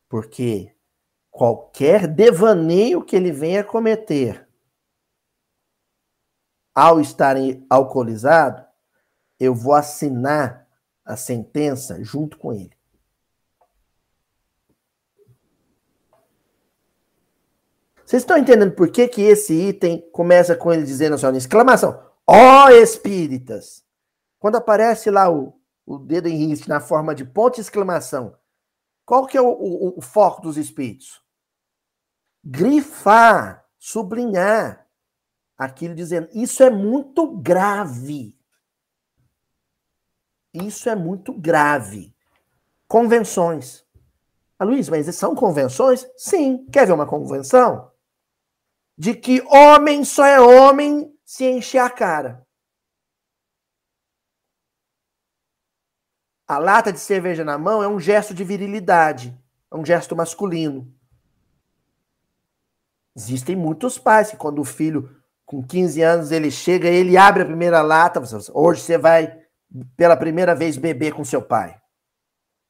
[0.10, 0.76] Porque
[1.30, 4.50] qualquer devaneio que ele venha cometer
[6.74, 7.36] ao estar
[7.70, 8.66] alcoolizado,
[9.40, 10.68] eu vou assinar
[11.04, 12.76] a sentença junto com ele.
[18.06, 22.66] Vocês estão entendendo por que, que esse item começa com ele dizendo assim, exclamação, ó
[22.66, 23.84] oh, espíritas!
[24.38, 28.38] Quando aparece lá o, o dedo em risco na forma de ponto exclamação,
[29.04, 31.20] qual que é o, o, o foco dos espíritos?
[32.44, 34.88] Grifar, sublinhar,
[35.58, 38.38] aquilo dizendo: Isso é muito grave.
[40.54, 42.16] Isso é muito grave.
[42.88, 43.84] Convenções.
[44.60, 46.08] Ah, Luiz, mas são convenções?
[46.16, 46.68] Sim.
[46.72, 47.92] Quer ver uma convenção?
[48.98, 52.46] De que homem só é homem se encher a cara.
[56.48, 59.36] A lata de cerveja na mão é um gesto de virilidade,
[59.72, 60.94] é um gesto masculino.
[63.16, 65.10] Existem muitos pais que, quando o filho
[65.46, 68.22] com 15 anos ele chega, ele abre a primeira lata,
[68.54, 69.44] hoje você vai
[69.98, 71.80] pela primeira vez beber com seu pai.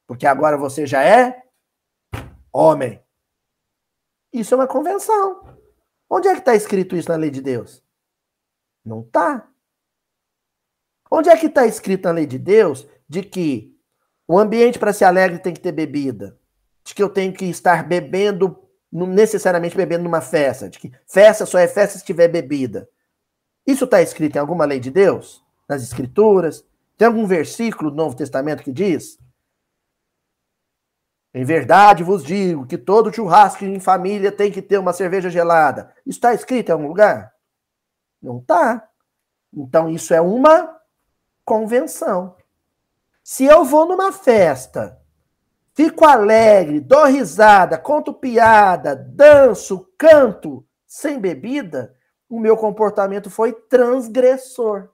[0.07, 1.43] Porque agora você já é
[2.53, 3.03] homem.
[4.31, 5.57] Isso é uma convenção.
[6.09, 7.83] Onde é que está escrito isso na lei de Deus?
[8.83, 9.49] Não está.
[11.09, 13.75] Onde é que está escrito na lei de Deus de que
[14.27, 16.37] o ambiente para ser alegre tem que ter bebida?
[16.83, 21.45] De que eu tenho que estar bebendo não necessariamente bebendo numa festa, de que festa
[21.45, 22.87] só é festa se tiver bebida.
[23.67, 25.43] Isso está escrito em alguma lei de Deus?
[25.67, 26.63] Nas Escrituras?
[26.97, 29.19] Tem algum versículo do Novo Testamento que diz?
[31.35, 35.93] Em verdade vos digo que todo churrasco em família tem que ter uma cerveja gelada.
[36.05, 37.31] Está escrito em algum lugar?
[38.19, 38.87] Não está.
[39.53, 40.79] Então isso é uma
[41.43, 42.35] convenção.
[43.23, 44.99] Se eu vou numa festa
[45.75, 51.93] Fico alegre, dou risada, conto piada, danço, canto, sem bebida,
[52.29, 54.87] o meu comportamento foi transgressor.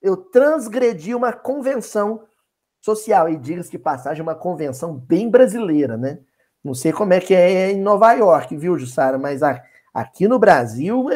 [0.00, 2.22] Eu transgredi uma convenção
[2.82, 3.30] social.
[3.30, 6.18] E diga-se que passagem, uma convenção bem brasileira, né?
[6.62, 9.16] Não sei como é que é em Nova York, viu, Jussara?
[9.18, 9.40] Mas
[9.94, 11.06] aqui no Brasil,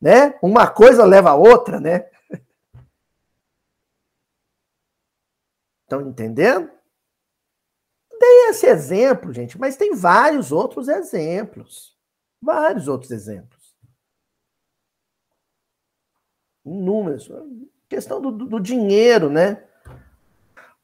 [0.00, 0.38] né?
[0.42, 2.06] Uma coisa leva a outra, né?
[5.84, 6.70] Estão entendendo?
[8.18, 11.96] Dei esse exemplo, gente, mas tem vários outros exemplos.
[12.40, 13.74] Vários outros exemplos.
[16.64, 17.30] Inúmeros.
[17.88, 19.64] Questão do, do dinheiro, né?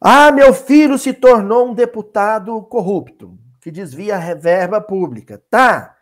[0.00, 5.42] Ah, meu filho se tornou um deputado corrupto, que desvia a verba pública.
[5.50, 5.94] Tá.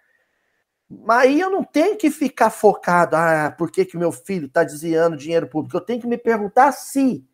[0.89, 4.63] Mas aí eu não tenho que ficar focado, ah, por que, que meu filho está
[4.63, 5.77] desviando dinheiro público?
[5.77, 7.27] Eu tenho que me perguntar se,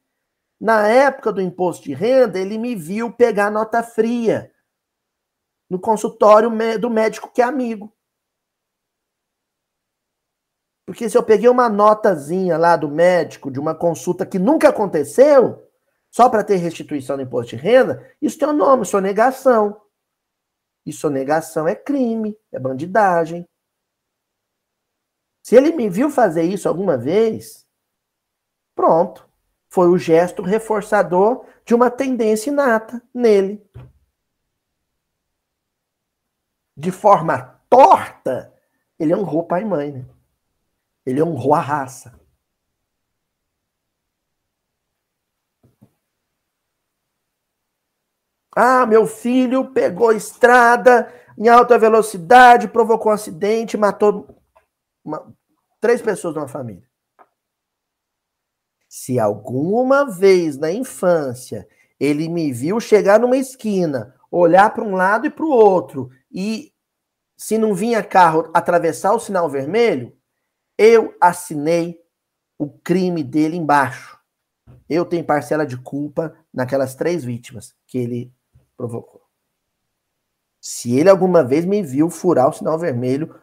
[0.59, 4.51] na época do imposto de renda, ele me viu pegar nota fria
[5.69, 7.93] no consultório do médico que é amigo.
[10.87, 15.64] Porque se eu peguei uma notazinha lá do médico de uma consulta que nunca aconteceu,
[16.15, 19.83] só para ter restituição do imposto de renda, isso tem um nome, sonegação.
[20.87, 23.45] E sonegação é crime, é bandidagem.
[25.43, 27.67] Se ele me viu fazer isso alguma vez,
[28.77, 29.29] pronto.
[29.69, 33.61] Foi o gesto reforçador de uma tendência inata nele.
[36.77, 38.55] De forma torta,
[39.01, 39.91] ele honrou pai e mãe.
[39.91, 40.07] Né?
[41.05, 42.24] Ele honrou a raça.
[48.55, 54.29] Ah, meu filho pegou estrada em alta velocidade, provocou um acidente, matou
[55.05, 55.35] uma,
[55.81, 56.89] três pessoas numa família.
[58.89, 61.67] Se alguma vez na infância
[61.99, 66.73] ele me viu chegar numa esquina, olhar para um lado e para o outro, e
[67.37, 70.17] se não vinha carro atravessar o sinal vermelho,
[70.79, 72.01] eu assinei
[72.59, 74.19] o crime dele embaixo.
[74.89, 78.34] Eu tenho parcela de culpa naquelas três vítimas que ele
[78.77, 79.23] provocou.
[80.61, 83.39] Se ele alguma vez me viu furar o sinal vermelho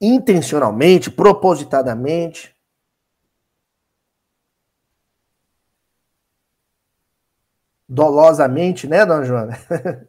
[0.00, 2.54] intencionalmente, propositadamente,
[7.88, 9.58] dolosamente, né, dona Joana?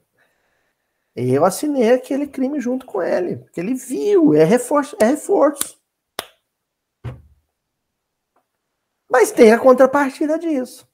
[1.16, 5.82] Eu assinei aquele crime junto com ele, porque ele viu, é reforço, é reforço.
[9.10, 10.88] Mas tem a contrapartida disso.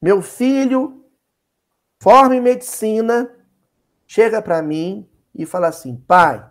[0.00, 1.04] Meu filho
[2.02, 3.30] forma em medicina,
[4.06, 6.50] chega para mim e fala assim: pai,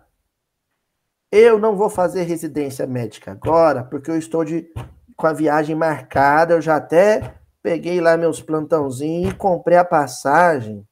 [1.32, 4.72] eu não vou fazer residência médica agora, porque eu estou de,
[5.16, 10.86] com a viagem marcada, eu já até peguei lá meus plantãozinhos e comprei a passagem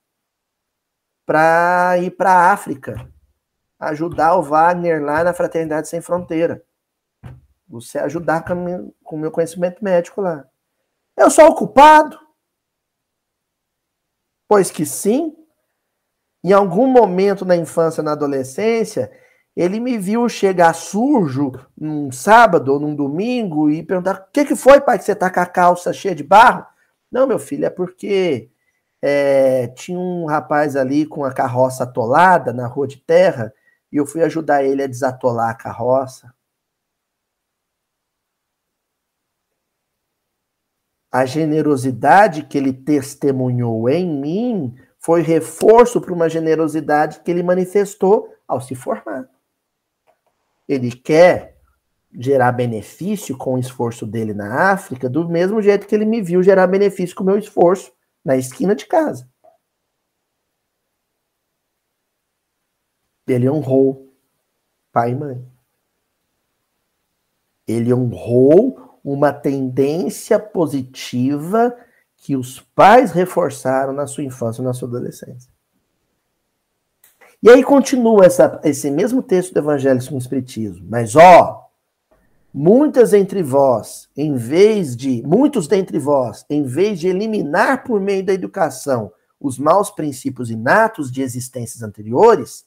[1.24, 3.10] para ir para a África,
[3.78, 6.64] ajudar o Wagner lá na Fraternidade Sem Fronteira.
[7.68, 10.46] Você ajudar com o meu conhecimento médico lá.
[11.16, 12.27] Eu sou ocupado.
[14.48, 15.36] Pois que sim,
[16.42, 19.12] em algum momento na infância, na adolescência,
[19.54, 24.56] ele me viu chegar sujo num sábado ou num domingo e perguntar: o que, que
[24.56, 26.64] foi, pai, que você tá com a calça cheia de barro?
[27.10, 28.50] Não, meu filho, é porque
[29.02, 33.52] é, tinha um rapaz ali com a carroça atolada na rua de terra
[33.92, 36.32] e eu fui ajudar ele a desatolar a carroça.
[41.10, 48.34] A generosidade que ele testemunhou em mim foi reforço para uma generosidade que ele manifestou
[48.46, 49.28] ao se formar.
[50.68, 51.56] Ele quer
[52.12, 56.42] gerar benefício com o esforço dele na África, do mesmo jeito que ele me viu
[56.42, 57.92] gerar benefício com o meu esforço
[58.24, 59.28] na esquina de casa.
[63.26, 64.12] Ele honrou
[64.92, 65.46] pai e mãe.
[67.66, 71.74] Ele honrou uma tendência positiva
[72.16, 75.50] que os pais reforçaram na sua infância e na sua adolescência.
[77.40, 80.84] E aí continua essa, esse mesmo texto do Evangelho segundo o Espiritismo.
[80.90, 81.68] Mas, ó,
[82.52, 88.24] muitas entre vós, em vez de, muitos dentre vós, em vez de eliminar por meio
[88.24, 92.66] da educação os maus princípios inatos de existências anteriores,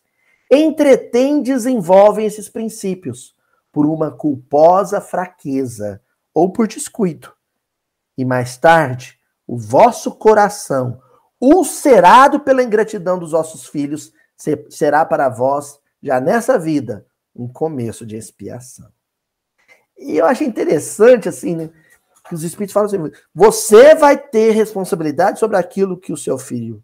[0.50, 3.36] entretêm e desenvolvem esses princípios
[3.74, 6.02] por uma culposa fraqueza
[6.34, 7.32] ou por descuido.
[8.18, 11.02] E mais tarde, o vosso coração,
[11.40, 14.14] ulcerado pela ingratidão dos vossos filhos,
[14.70, 17.06] será para vós, já nessa vida,
[17.36, 18.90] um começo de expiação.
[19.98, 21.70] E eu acho interessante, assim, né,
[22.28, 26.84] que os Espíritos falam assim: você vai ter responsabilidade sobre aquilo que o seu filho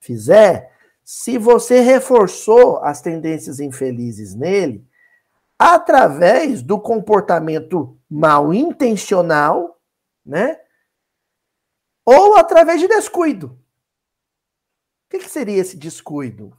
[0.00, 0.72] fizer,
[1.04, 4.84] se você reforçou as tendências infelizes nele,
[5.58, 9.80] através do comportamento mal intencional,
[10.24, 10.60] né?
[12.04, 13.58] Ou através de descuido.
[15.06, 16.56] O que, que seria esse descuido?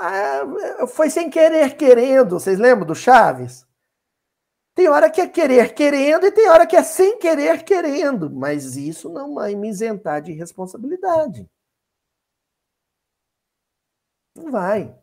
[0.00, 2.38] Ah, foi sem querer querendo.
[2.38, 3.66] Vocês lembram do Chaves?
[4.74, 8.30] Tem hora que é querer querendo e tem hora que é sem querer querendo.
[8.30, 11.50] Mas isso não vai me isentar de responsabilidade.
[14.36, 14.96] Não vai.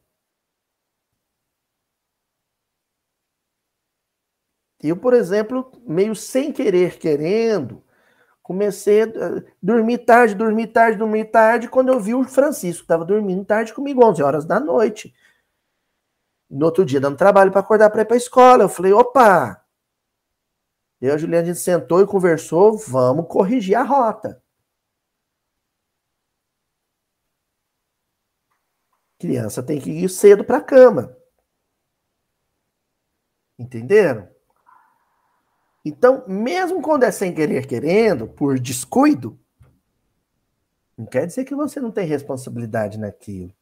[4.89, 7.83] Eu, por exemplo, meio sem querer querendo,
[8.43, 9.07] comecei a
[9.61, 14.05] dormir tarde, dormir tarde, dormir tarde, quando eu vi o Francisco, estava dormindo tarde comigo,
[14.05, 15.13] 11 horas da noite.
[16.49, 18.63] No outro dia, dando trabalho para acordar para ir para a escola.
[18.63, 19.65] Eu falei, opa!
[21.01, 24.41] Eu e a Juliana, a gente sentou e conversou, vamos corrigir a rota.
[29.19, 31.15] Criança tem que ir cedo para a cama.
[33.57, 34.34] Entenderam?
[35.85, 39.39] Então, mesmo quando é sem querer querendo, por descuido,
[40.97, 43.53] não quer dizer que você não tem responsabilidade naquilo.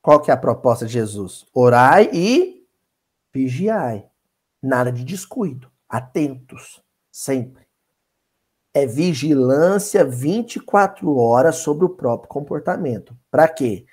[0.00, 1.44] Qual que é a proposta de Jesus?
[1.52, 2.66] Orai e
[3.30, 4.08] vigiai.
[4.62, 5.70] Nada de descuido.
[5.86, 6.82] Atentos,
[7.12, 7.66] sempre.
[8.72, 13.14] É vigilância 24 horas sobre o próprio comportamento.
[13.30, 13.84] Para quê?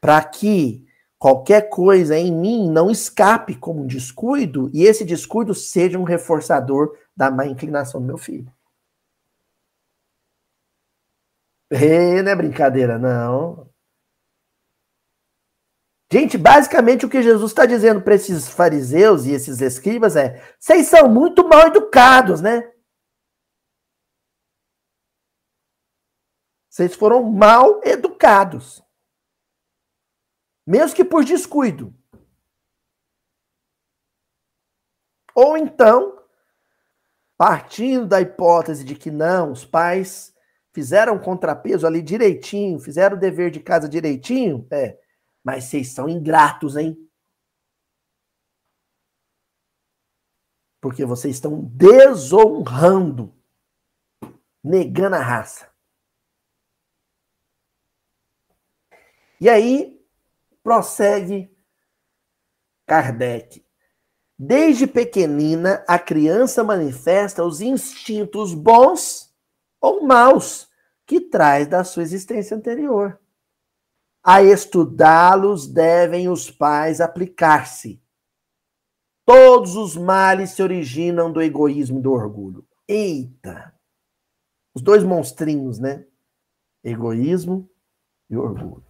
[0.00, 0.85] Para que
[1.18, 6.96] qualquer coisa em mim não escape como um descuido e esse descuido seja um reforçador
[7.16, 8.52] da má inclinação do meu filho.
[11.70, 13.68] E, não é brincadeira, não.
[16.12, 20.86] Gente, basicamente o que Jesus está dizendo para esses fariseus e esses escribas é: vocês
[20.86, 22.72] são muito mal educados, né?
[26.70, 28.85] Vocês foram mal educados.
[30.66, 31.94] Mesmo que por descuido.
[35.34, 36.24] Ou então,
[37.36, 40.34] partindo da hipótese de que não, os pais
[40.72, 44.98] fizeram contrapeso ali direitinho, fizeram o dever de casa direitinho, é,
[45.44, 46.96] mas vocês são ingratos, hein?
[50.80, 53.34] Porque vocês estão desonrando,
[54.62, 55.70] negando a raça.
[59.40, 59.95] E aí,
[60.66, 61.48] Prossegue
[62.88, 63.64] Kardec.
[64.36, 69.32] Desde pequenina, a criança manifesta os instintos bons
[69.80, 70.68] ou maus
[71.06, 73.16] que traz da sua existência anterior.
[74.24, 78.02] A estudá-los devem os pais aplicar-se.
[79.24, 82.66] Todos os males se originam do egoísmo e do orgulho.
[82.88, 83.72] Eita!
[84.74, 86.04] Os dois monstrinhos, né?
[86.82, 87.70] Egoísmo
[88.28, 88.85] e orgulho.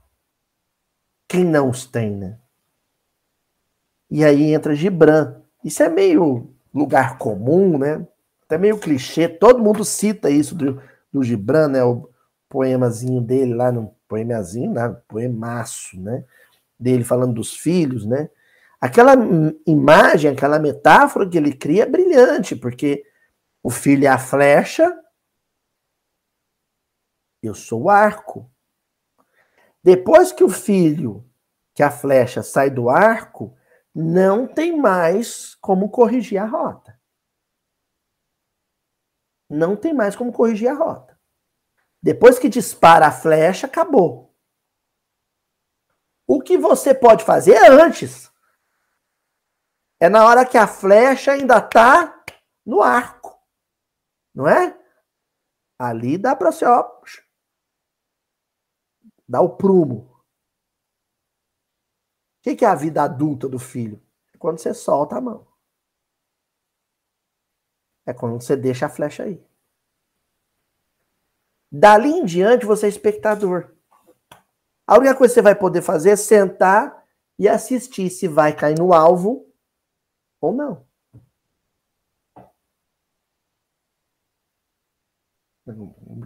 [1.29, 2.39] Quem não os tem, né?
[4.11, 5.43] E aí entra Gibran.
[5.65, 8.07] Isso é meio lugar comum, né?
[8.45, 9.29] Até meio clichê.
[9.29, 10.81] Todo mundo cita isso do,
[11.13, 11.83] do Gibran, né?
[11.83, 12.09] O
[12.49, 14.97] poemazinho dele lá no poemazinho, né?
[15.09, 16.25] poemaço, né?
[16.79, 18.31] Dele falando dos filhos, né?
[18.81, 19.15] Aquela
[19.67, 23.05] imagem, aquela metáfora que ele cria é brilhante, porque
[23.63, 24.95] o filho é a flecha,
[27.43, 28.51] eu sou o arco.
[29.87, 31.25] Depois que o filho,
[31.73, 33.57] que a flecha sai do arco,
[33.95, 37.01] não tem mais como corrigir a rota.
[39.49, 41.17] Não tem mais como corrigir a rota.
[42.03, 44.37] Depois que dispara a flecha, acabou.
[46.27, 48.29] O que você pode fazer é antes.
[50.01, 52.25] É na hora que a flecha ainda está
[52.67, 53.41] no arco.
[54.35, 54.77] Não é?
[55.79, 56.83] Ali dá para você, ó,
[59.29, 60.17] Dá o prumo.
[62.39, 64.01] O que é a vida adulta do filho?
[64.33, 65.47] É quando você solta a mão.
[68.07, 69.45] É quando você deixa a flecha aí.
[71.71, 73.75] Dali em diante, você é espectador.
[74.87, 77.05] A única coisa que você vai poder fazer é sentar
[77.37, 79.53] e assistir se vai cair no alvo
[80.41, 80.87] ou não.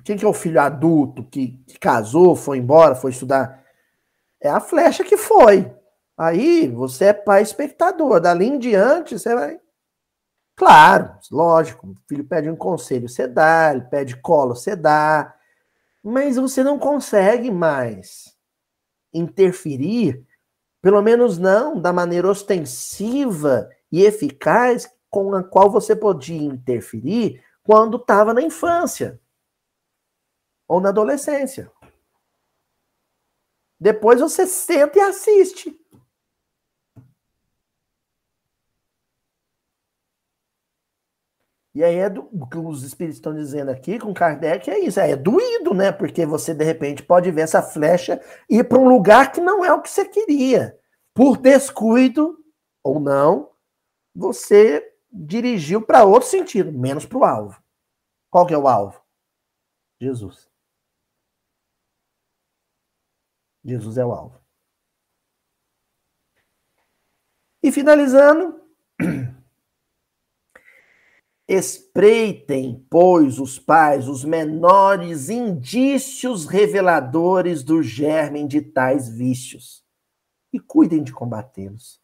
[0.05, 3.65] Quem que é o filho adulto que, que casou, foi embora, foi estudar?
[4.41, 5.71] É a flecha que foi.
[6.17, 8.21] Aí você é pai espectador.
[8.21, 9.59] Dali em diante, você vai.
[10.57, 11.89] Claro, lógico.
[11.89, 13.73] O filho pede um conselho, você dá.
[13.73, 15.35] Ele pede colo, você dá.
[16.03, 18.37] Mas você não consegue mais
[19.13, 20.25] interferir,
[20.81, 27.97] pelo menos não da maneira ostensiva e eficaz com a qual você podia interferir quando
[27.97, 29.21] estava na infância
[30.71, 31.69] ou na adolescência.
[33.79, 35.77] Depois você senta e assiste.
[41.75, 45.01] E aí é do, o que os espíritos estão dizendo aqui com Kardec é isso,
[45.01, 45.91] é doído, né?
[45.91, 49.73] Porque você de repente pode ver essa flecha ir para um lugar que não é
[49.73, 50.79] o que você queria.
[51.13, 52.39] Por descuido
[52.85, 53.51] ou não,
[54.15, 57.61] você dirigiu para outro sentido, menos para o alvo.
[58.31, 59.03] Qual que é o alvo?
[60.01, 60.50] Jesus.
[63.65, 64.41] Jesus é o alvo.
[67.63, 68.61] E finalizando,
[71.47, 79.85] espreitem, pois, os pais os menores indícios reveladores do germe de tais vícios
[80.53, 82.01] e cuidem de combatê-los,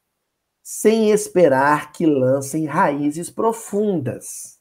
[0.63, 4.61] sem esperar que lancem raízes profundas.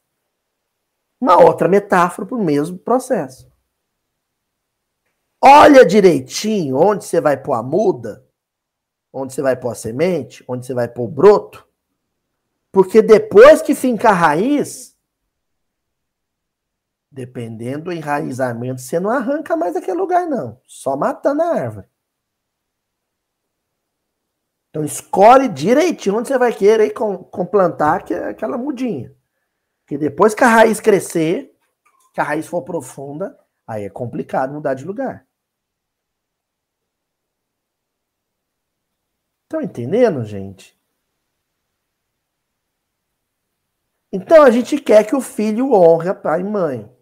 [1.20, 3.50] Uma outra metáfora para o mesmo processo.
[5.48, 8.26] Olha direitinho onde você vai pôr a muda,
[9.12, 11.64] onde você vai pôr a semente, onde você vai pôr o broto,
[12.72, 14.98] porque depois que fincar a raiz,
[17.12, 20.60] dependendo do enraizamento, você não arranca mais aquele lugar, não.
[20.66, 21.88] Só matando a árvore.
[24.70, 29.14] Então escolhe direitinho onde você vai querer complantar aquela mudinha.
[29.82, 31.56] Porque depois que a raiz crescer,
[32.12, 35.25] que a raiz for profunda, aí é complicado mudar de lugar.
[39.46, 40.76] Estão entendendo, gente?
[44.12, 46.82] Então a gente quer que o filho honre pai e mãe.
[46.82, 46.92] O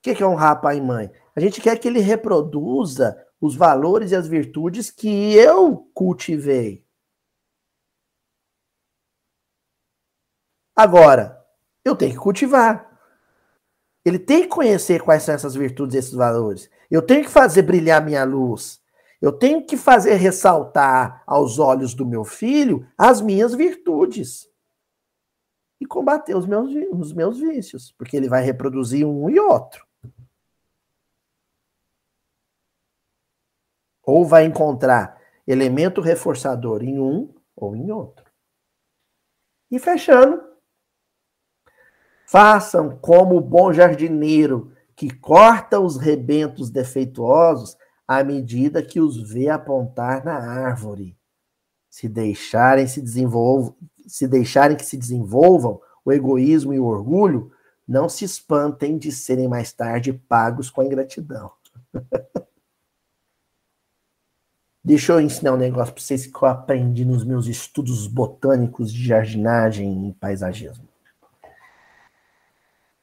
[0.00, 1.12] que é honrar pai e mãe?
[1.34, 6.82] A gente quer que ele reproduza os valores e as virtudes que eu cultivei.
[10.74, 11.44] Agora,
[11.84, 12.86] eu tenho que cultivar.
[14.02, 16.70] Ele tem que conhecer quais são essas virtudes e esses valores.
[16.90, 18.80] Eu tenho que fazer brilhar minha luz.
[19.20, 24.48] Eu tenho que fazer ressaltar aos olhos do meu filho as minhas virtudes.
[25.80, 29.86] E combater os meus, os meus vícios, porque ele vai reproduzir um e outro.
[34.02, 38.24] Ou vai encontrar elemento reforçador em um ou em outro.
[39.70, 40.46] E fechando,
[42.26, 47.76] Façam como o bom jardineiro que corta os rebentos defeituosos
[48.06, 51.16] à medida que os vê apontar na árvore.
[51.90, 53.02] Se deixarem se
[54.06, 57.50] se deixarem que se desenvolvam o egoísmo e o orgulho,
[57.86, 61.50] não se espantem de serem mais tarde pagos com a ingratidão.
[64.84, 69.04] Deixa eu ensinar um negócio para vocês que eu aprendi nos meus estudos botânicos de
[69.04, 70.86] jardinagem e paisagismo.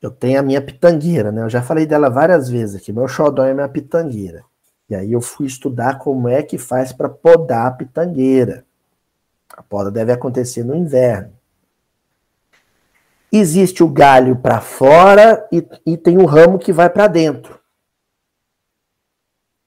[0.02, 1.42] Eu tenho a minha pitangueira, né?
[1.42, 2.94] Eu já falei dela várias vezes aqui.
[2.94, 4.46] Meu xodó é minha pitangueira.
[4.90, 8.66] E aí eu fui estudar como é que faz para podar a pitangueira.
[9.56, 11.34] A poda deve acontecer no inverno.
[13.32, 17.60] Existe o galho para fora e, e tem o ramo que vai para dentro.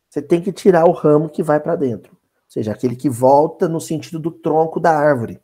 [0.08, 2.12] Você tem que tirar o ramo que vai para dentro.
[2.12, 5.40] Ou seja, aquele que volta no sentido do tronco da árvore.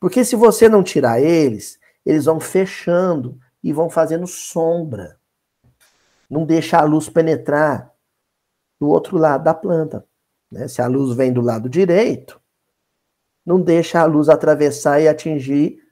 [0.00, 5.18] Porque se você não tirar eles, eles vão fechando e vão fazendo sombra.
[6.28, 7.92] Não deixa a luz penetrar
[8.80, 10.06] do outro lado da planta.
[10.50, 10.68] Né?
[10.68, 12.40] Se a luz vem do lado direito,
[13.44, 15.82] não deixa a luz atravessar e atingir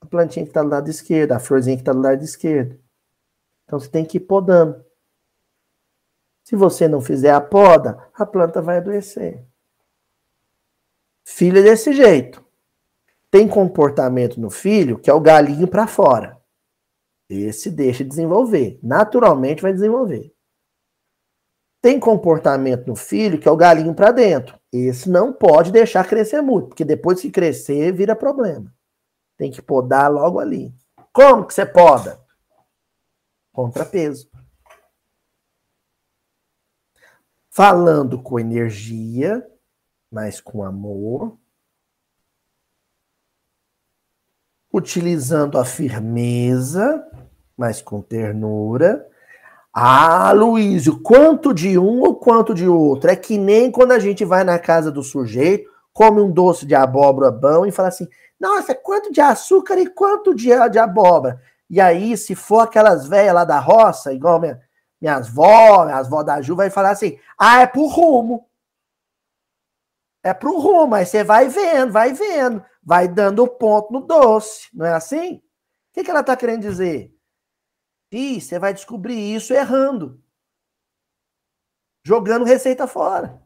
[0.00, 2.78] a plantinha que está do lado esquerdo, a florzinha que está do lado esquerdo.
[3.64, 4.84] Então você tem que ir podando.
[6.42, 9.44] Se você não fizer a poda, a planta vai adoecer.
[11.24, 12.44] Filho é desse jeito.
[13.30, 16.38] Tem comportamento no filho que é o galinho para fora.
[17.28, 18.78] Esse deixa desenvolver.
[18.82, 20.31] Naturalmente vai desenvolver.
[21.82, 24.56] Tem comportamento no filho que é o galinho para dentro.
[24.72, 28.72] Esse não pode deixar crescer muito, porque depois que crescer vira problema.
[29.36, 30.72] Tem que podar logo ali.
[31.12, 32.24] Como que você poda?
[33.52, 34.30] Contrapeso.
[37.50, 39.44] Falando com energia,
[40.08, 41.36] mas com amor,
[44.72, 47.04] utilizando a firmeza,
[47.56, 49.10] mas com ternura.
[49.74, 53.10] Ah, Luísio, quanto de um ou quanto de outro?
[53.10, 56.74] É que nem quando a gente vai na casa do sujeito, come um doce de
[56.74, 58.06] abóbora bom e fala assim:
[58.38, 61.40] nossa, quanto de açúcar e quanto de, de abóbora?
[61.70, 64.60] E aí, se for aquelas velhas lá da roça, igual minha,
[65.00, 68.46] minhas vó, minhas vó da Ju, vai falar assim: ah, é pro rumo.
[70.24, 74.84] É pro rumo, aí você vai vendo, vai vendo vai dando ponto no doce, não
[74.84, 75.36] é assim?
[75.36, 75.42] O
[75.94, 77.14] que, que ela está querendo dizer?
[78.12, 80.22] E você vai descobrir isso errando.
[82.04, 83.42] Jogando receita fora.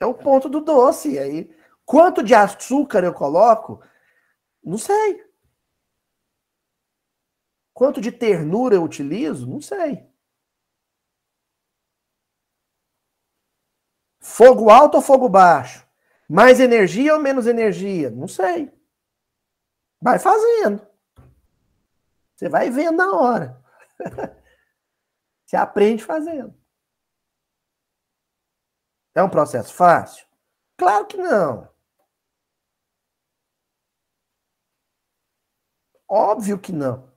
[0.00, 1.16] É o ponto do doce.
[1.20, 1.54] Aí,
[1.84, 3.80] quanto de açúcar eu coloco?
[4.64, 5.24] Não sei.
[7.72, 9.48] Quanto de ternura eu utilizo?
[9.48, 10.04] Não sei.
[14.20, 15.86] Fogo alto ou fogo baixo?
[16.28, 18.10] Mais energia ou menos energia?
[18.10, 18.72] Não sei.
[20.02, 20.84] Vai fazendo.
[22.34, 23.62] Você vai vendo na hora.
[25.46, 26.52] Você aprende fazendo.
[29.14, 30.26] É um processo fácil?
[30.76, 31.72] Claro que não.
[36.08, 37.12] Óbvio que não.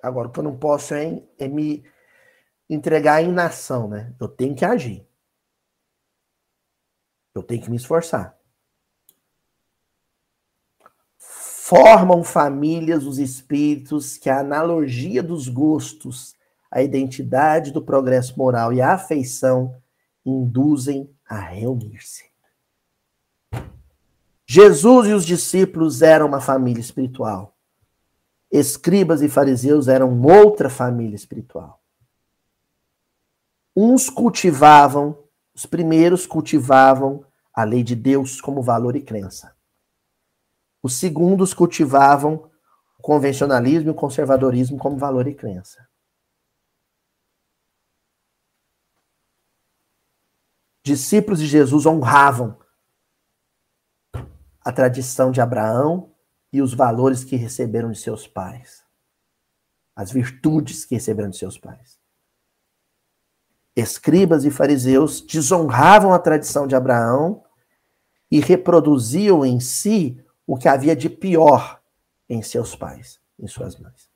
[0.00, 1.82] Agora, o que eu não posso é, é me
[2.70, 4.14] entregar em inação, né?
[4.20, 5.04] Eu tenho que agir.
[7.34, 8.38] Eu tenho que me esforçar.
[11.18, 16.36] Formam famílias os espíritos que a analogia dos gostos,
[16.70, 19.74] a identidade do progresso moral e a afeição
[20.24, 22.24] induzem a reunir-se.
[24.46, 27.56] Jesus e os discípulos eram uma família espiritual.
[28.50, 31.82] Escribas e fariseus eram outra família espiritual.
[33.74, 35.23] Uns cultivavam,
[35.54, 37.24] os primeiros cultivavam
[37.54, 39.56] a lei de Deus como valor e crença.
[40.82, 42.50] Os segundos cultivavam
[42.98, 45.88] o convencionalismo e o conservadorismo como valor e crença.
[50.82, 52.58] Discípulos de Jesus honravam
[54.62, 56.12] a tradição de Abraão
[56.52, 58.84] e os valores que receberam de seus pais,
[59.96, 62.03] as virtudes que receberam de seus pais
[63.76, 67.44] escribas e fariseus desonravam a tradição de Abraão
[68.30, 71.80] e reproduziam em si o que havia de pior
[72.28, 74.10] em seus pais, em suas mães.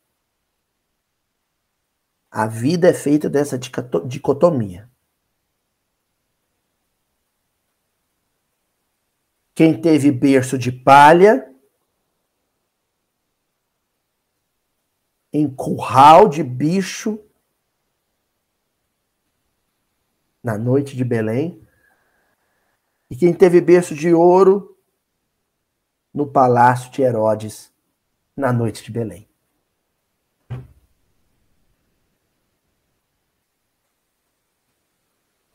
[2.30, 4.88] A vida é feita dessa dicotomia.
[9.54, 11.52] Quem teve berço de palha,
[15.32, 17.18] em curral de bicho,
[20.43, 21.66] na noite de Belém.
[23.11, 24.76] E quem teve berço de ouro
[26.12, 27.72] no palácio de Herodes
[28.36, 29.28] na noite de Belém.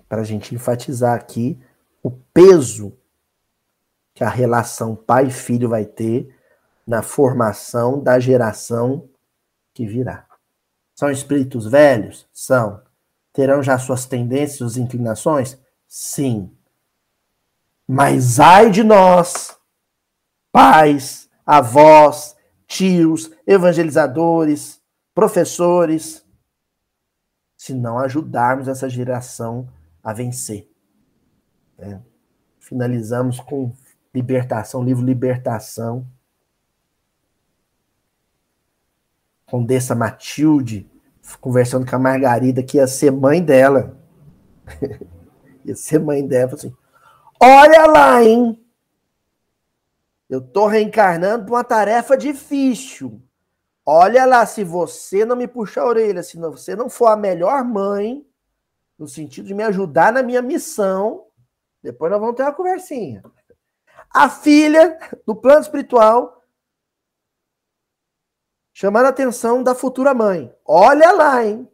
[0.08, 1.60] Para a gente enfatizar aqui
[2.04, 2.98] o peso
[4.14, 6.36] que a relação pai filho vai ter
[6.86, 9.10] na formação da geração
[9.74, 10.28] que virá.
[10.94, 12.28] São espíritos velhos?
[12.32, 12.82] São.
[13.34, 15.58] Terão já suas tendências, suas inclinações?
[15.88, 16.56] Sim.
[17.88, 19.58] Mas ai de nós,
[20.52, 22.36] pais, avós,
[22.68, 24.82] tios, evangelizadores,
[25.14, 26.24] professores,
[27.58, 29.68] se não ajudarmos essa geração
[30.04, 30.70] a vencer.
[31.78, 32.00] É.
[32.60, 33.74] Finalizamos com
[34.14, 36.08] Libertação, livro Libertação.
[39.46, 40.90] Condessa Matilde,
[41.40, 43.98] conversando com a Margarida, que ia ser mãe dela.
[45.66, 46.76] ia ser mãe dela, assim,
[47.42, 48.60] olha lá, hein?
[50.30, 53.22] Eu tô reencarnando para uma tarefa difícil.
[53.86, 57.64] Olha lá, se você não me puxar a orelha, se você não for a melhor
[57.64, 58.26] mãe,
[58.98, 61.26] no sentido de me ajudar na minha missão,
[61.82, 63.24] depois nós vamos ter uma conversinha.
[64.10, 66.43] A filha do plano espiritual
[68.74, 70.54] chamando a atenção da futura mãe.
[70.66, 71.70] Olha lá, hein?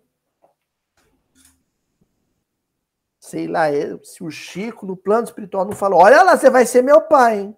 [3.19, 3.65] Sei lá,
[4.03, 7.39] se o Chico, no plano espiritual, não falou: Olha lá, você vai ser meu pai,
[7.39, 7.57] hein?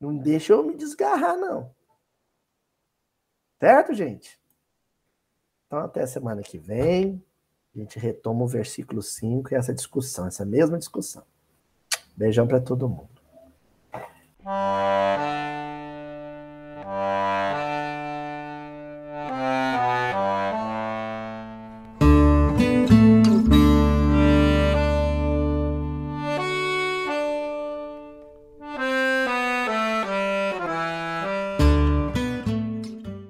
[0.00, 1.74] Não deixa eu me desgarrar, não.
[3.60, 4.40] Certo, gente?
[5.66, 7.22] Então, até semana que vem.
[7.74, 11.22] A gente retoma o versículo 5 e essa discussão, essa mesma discussão.
[12.16, 13.20] Beijão para todo mundo.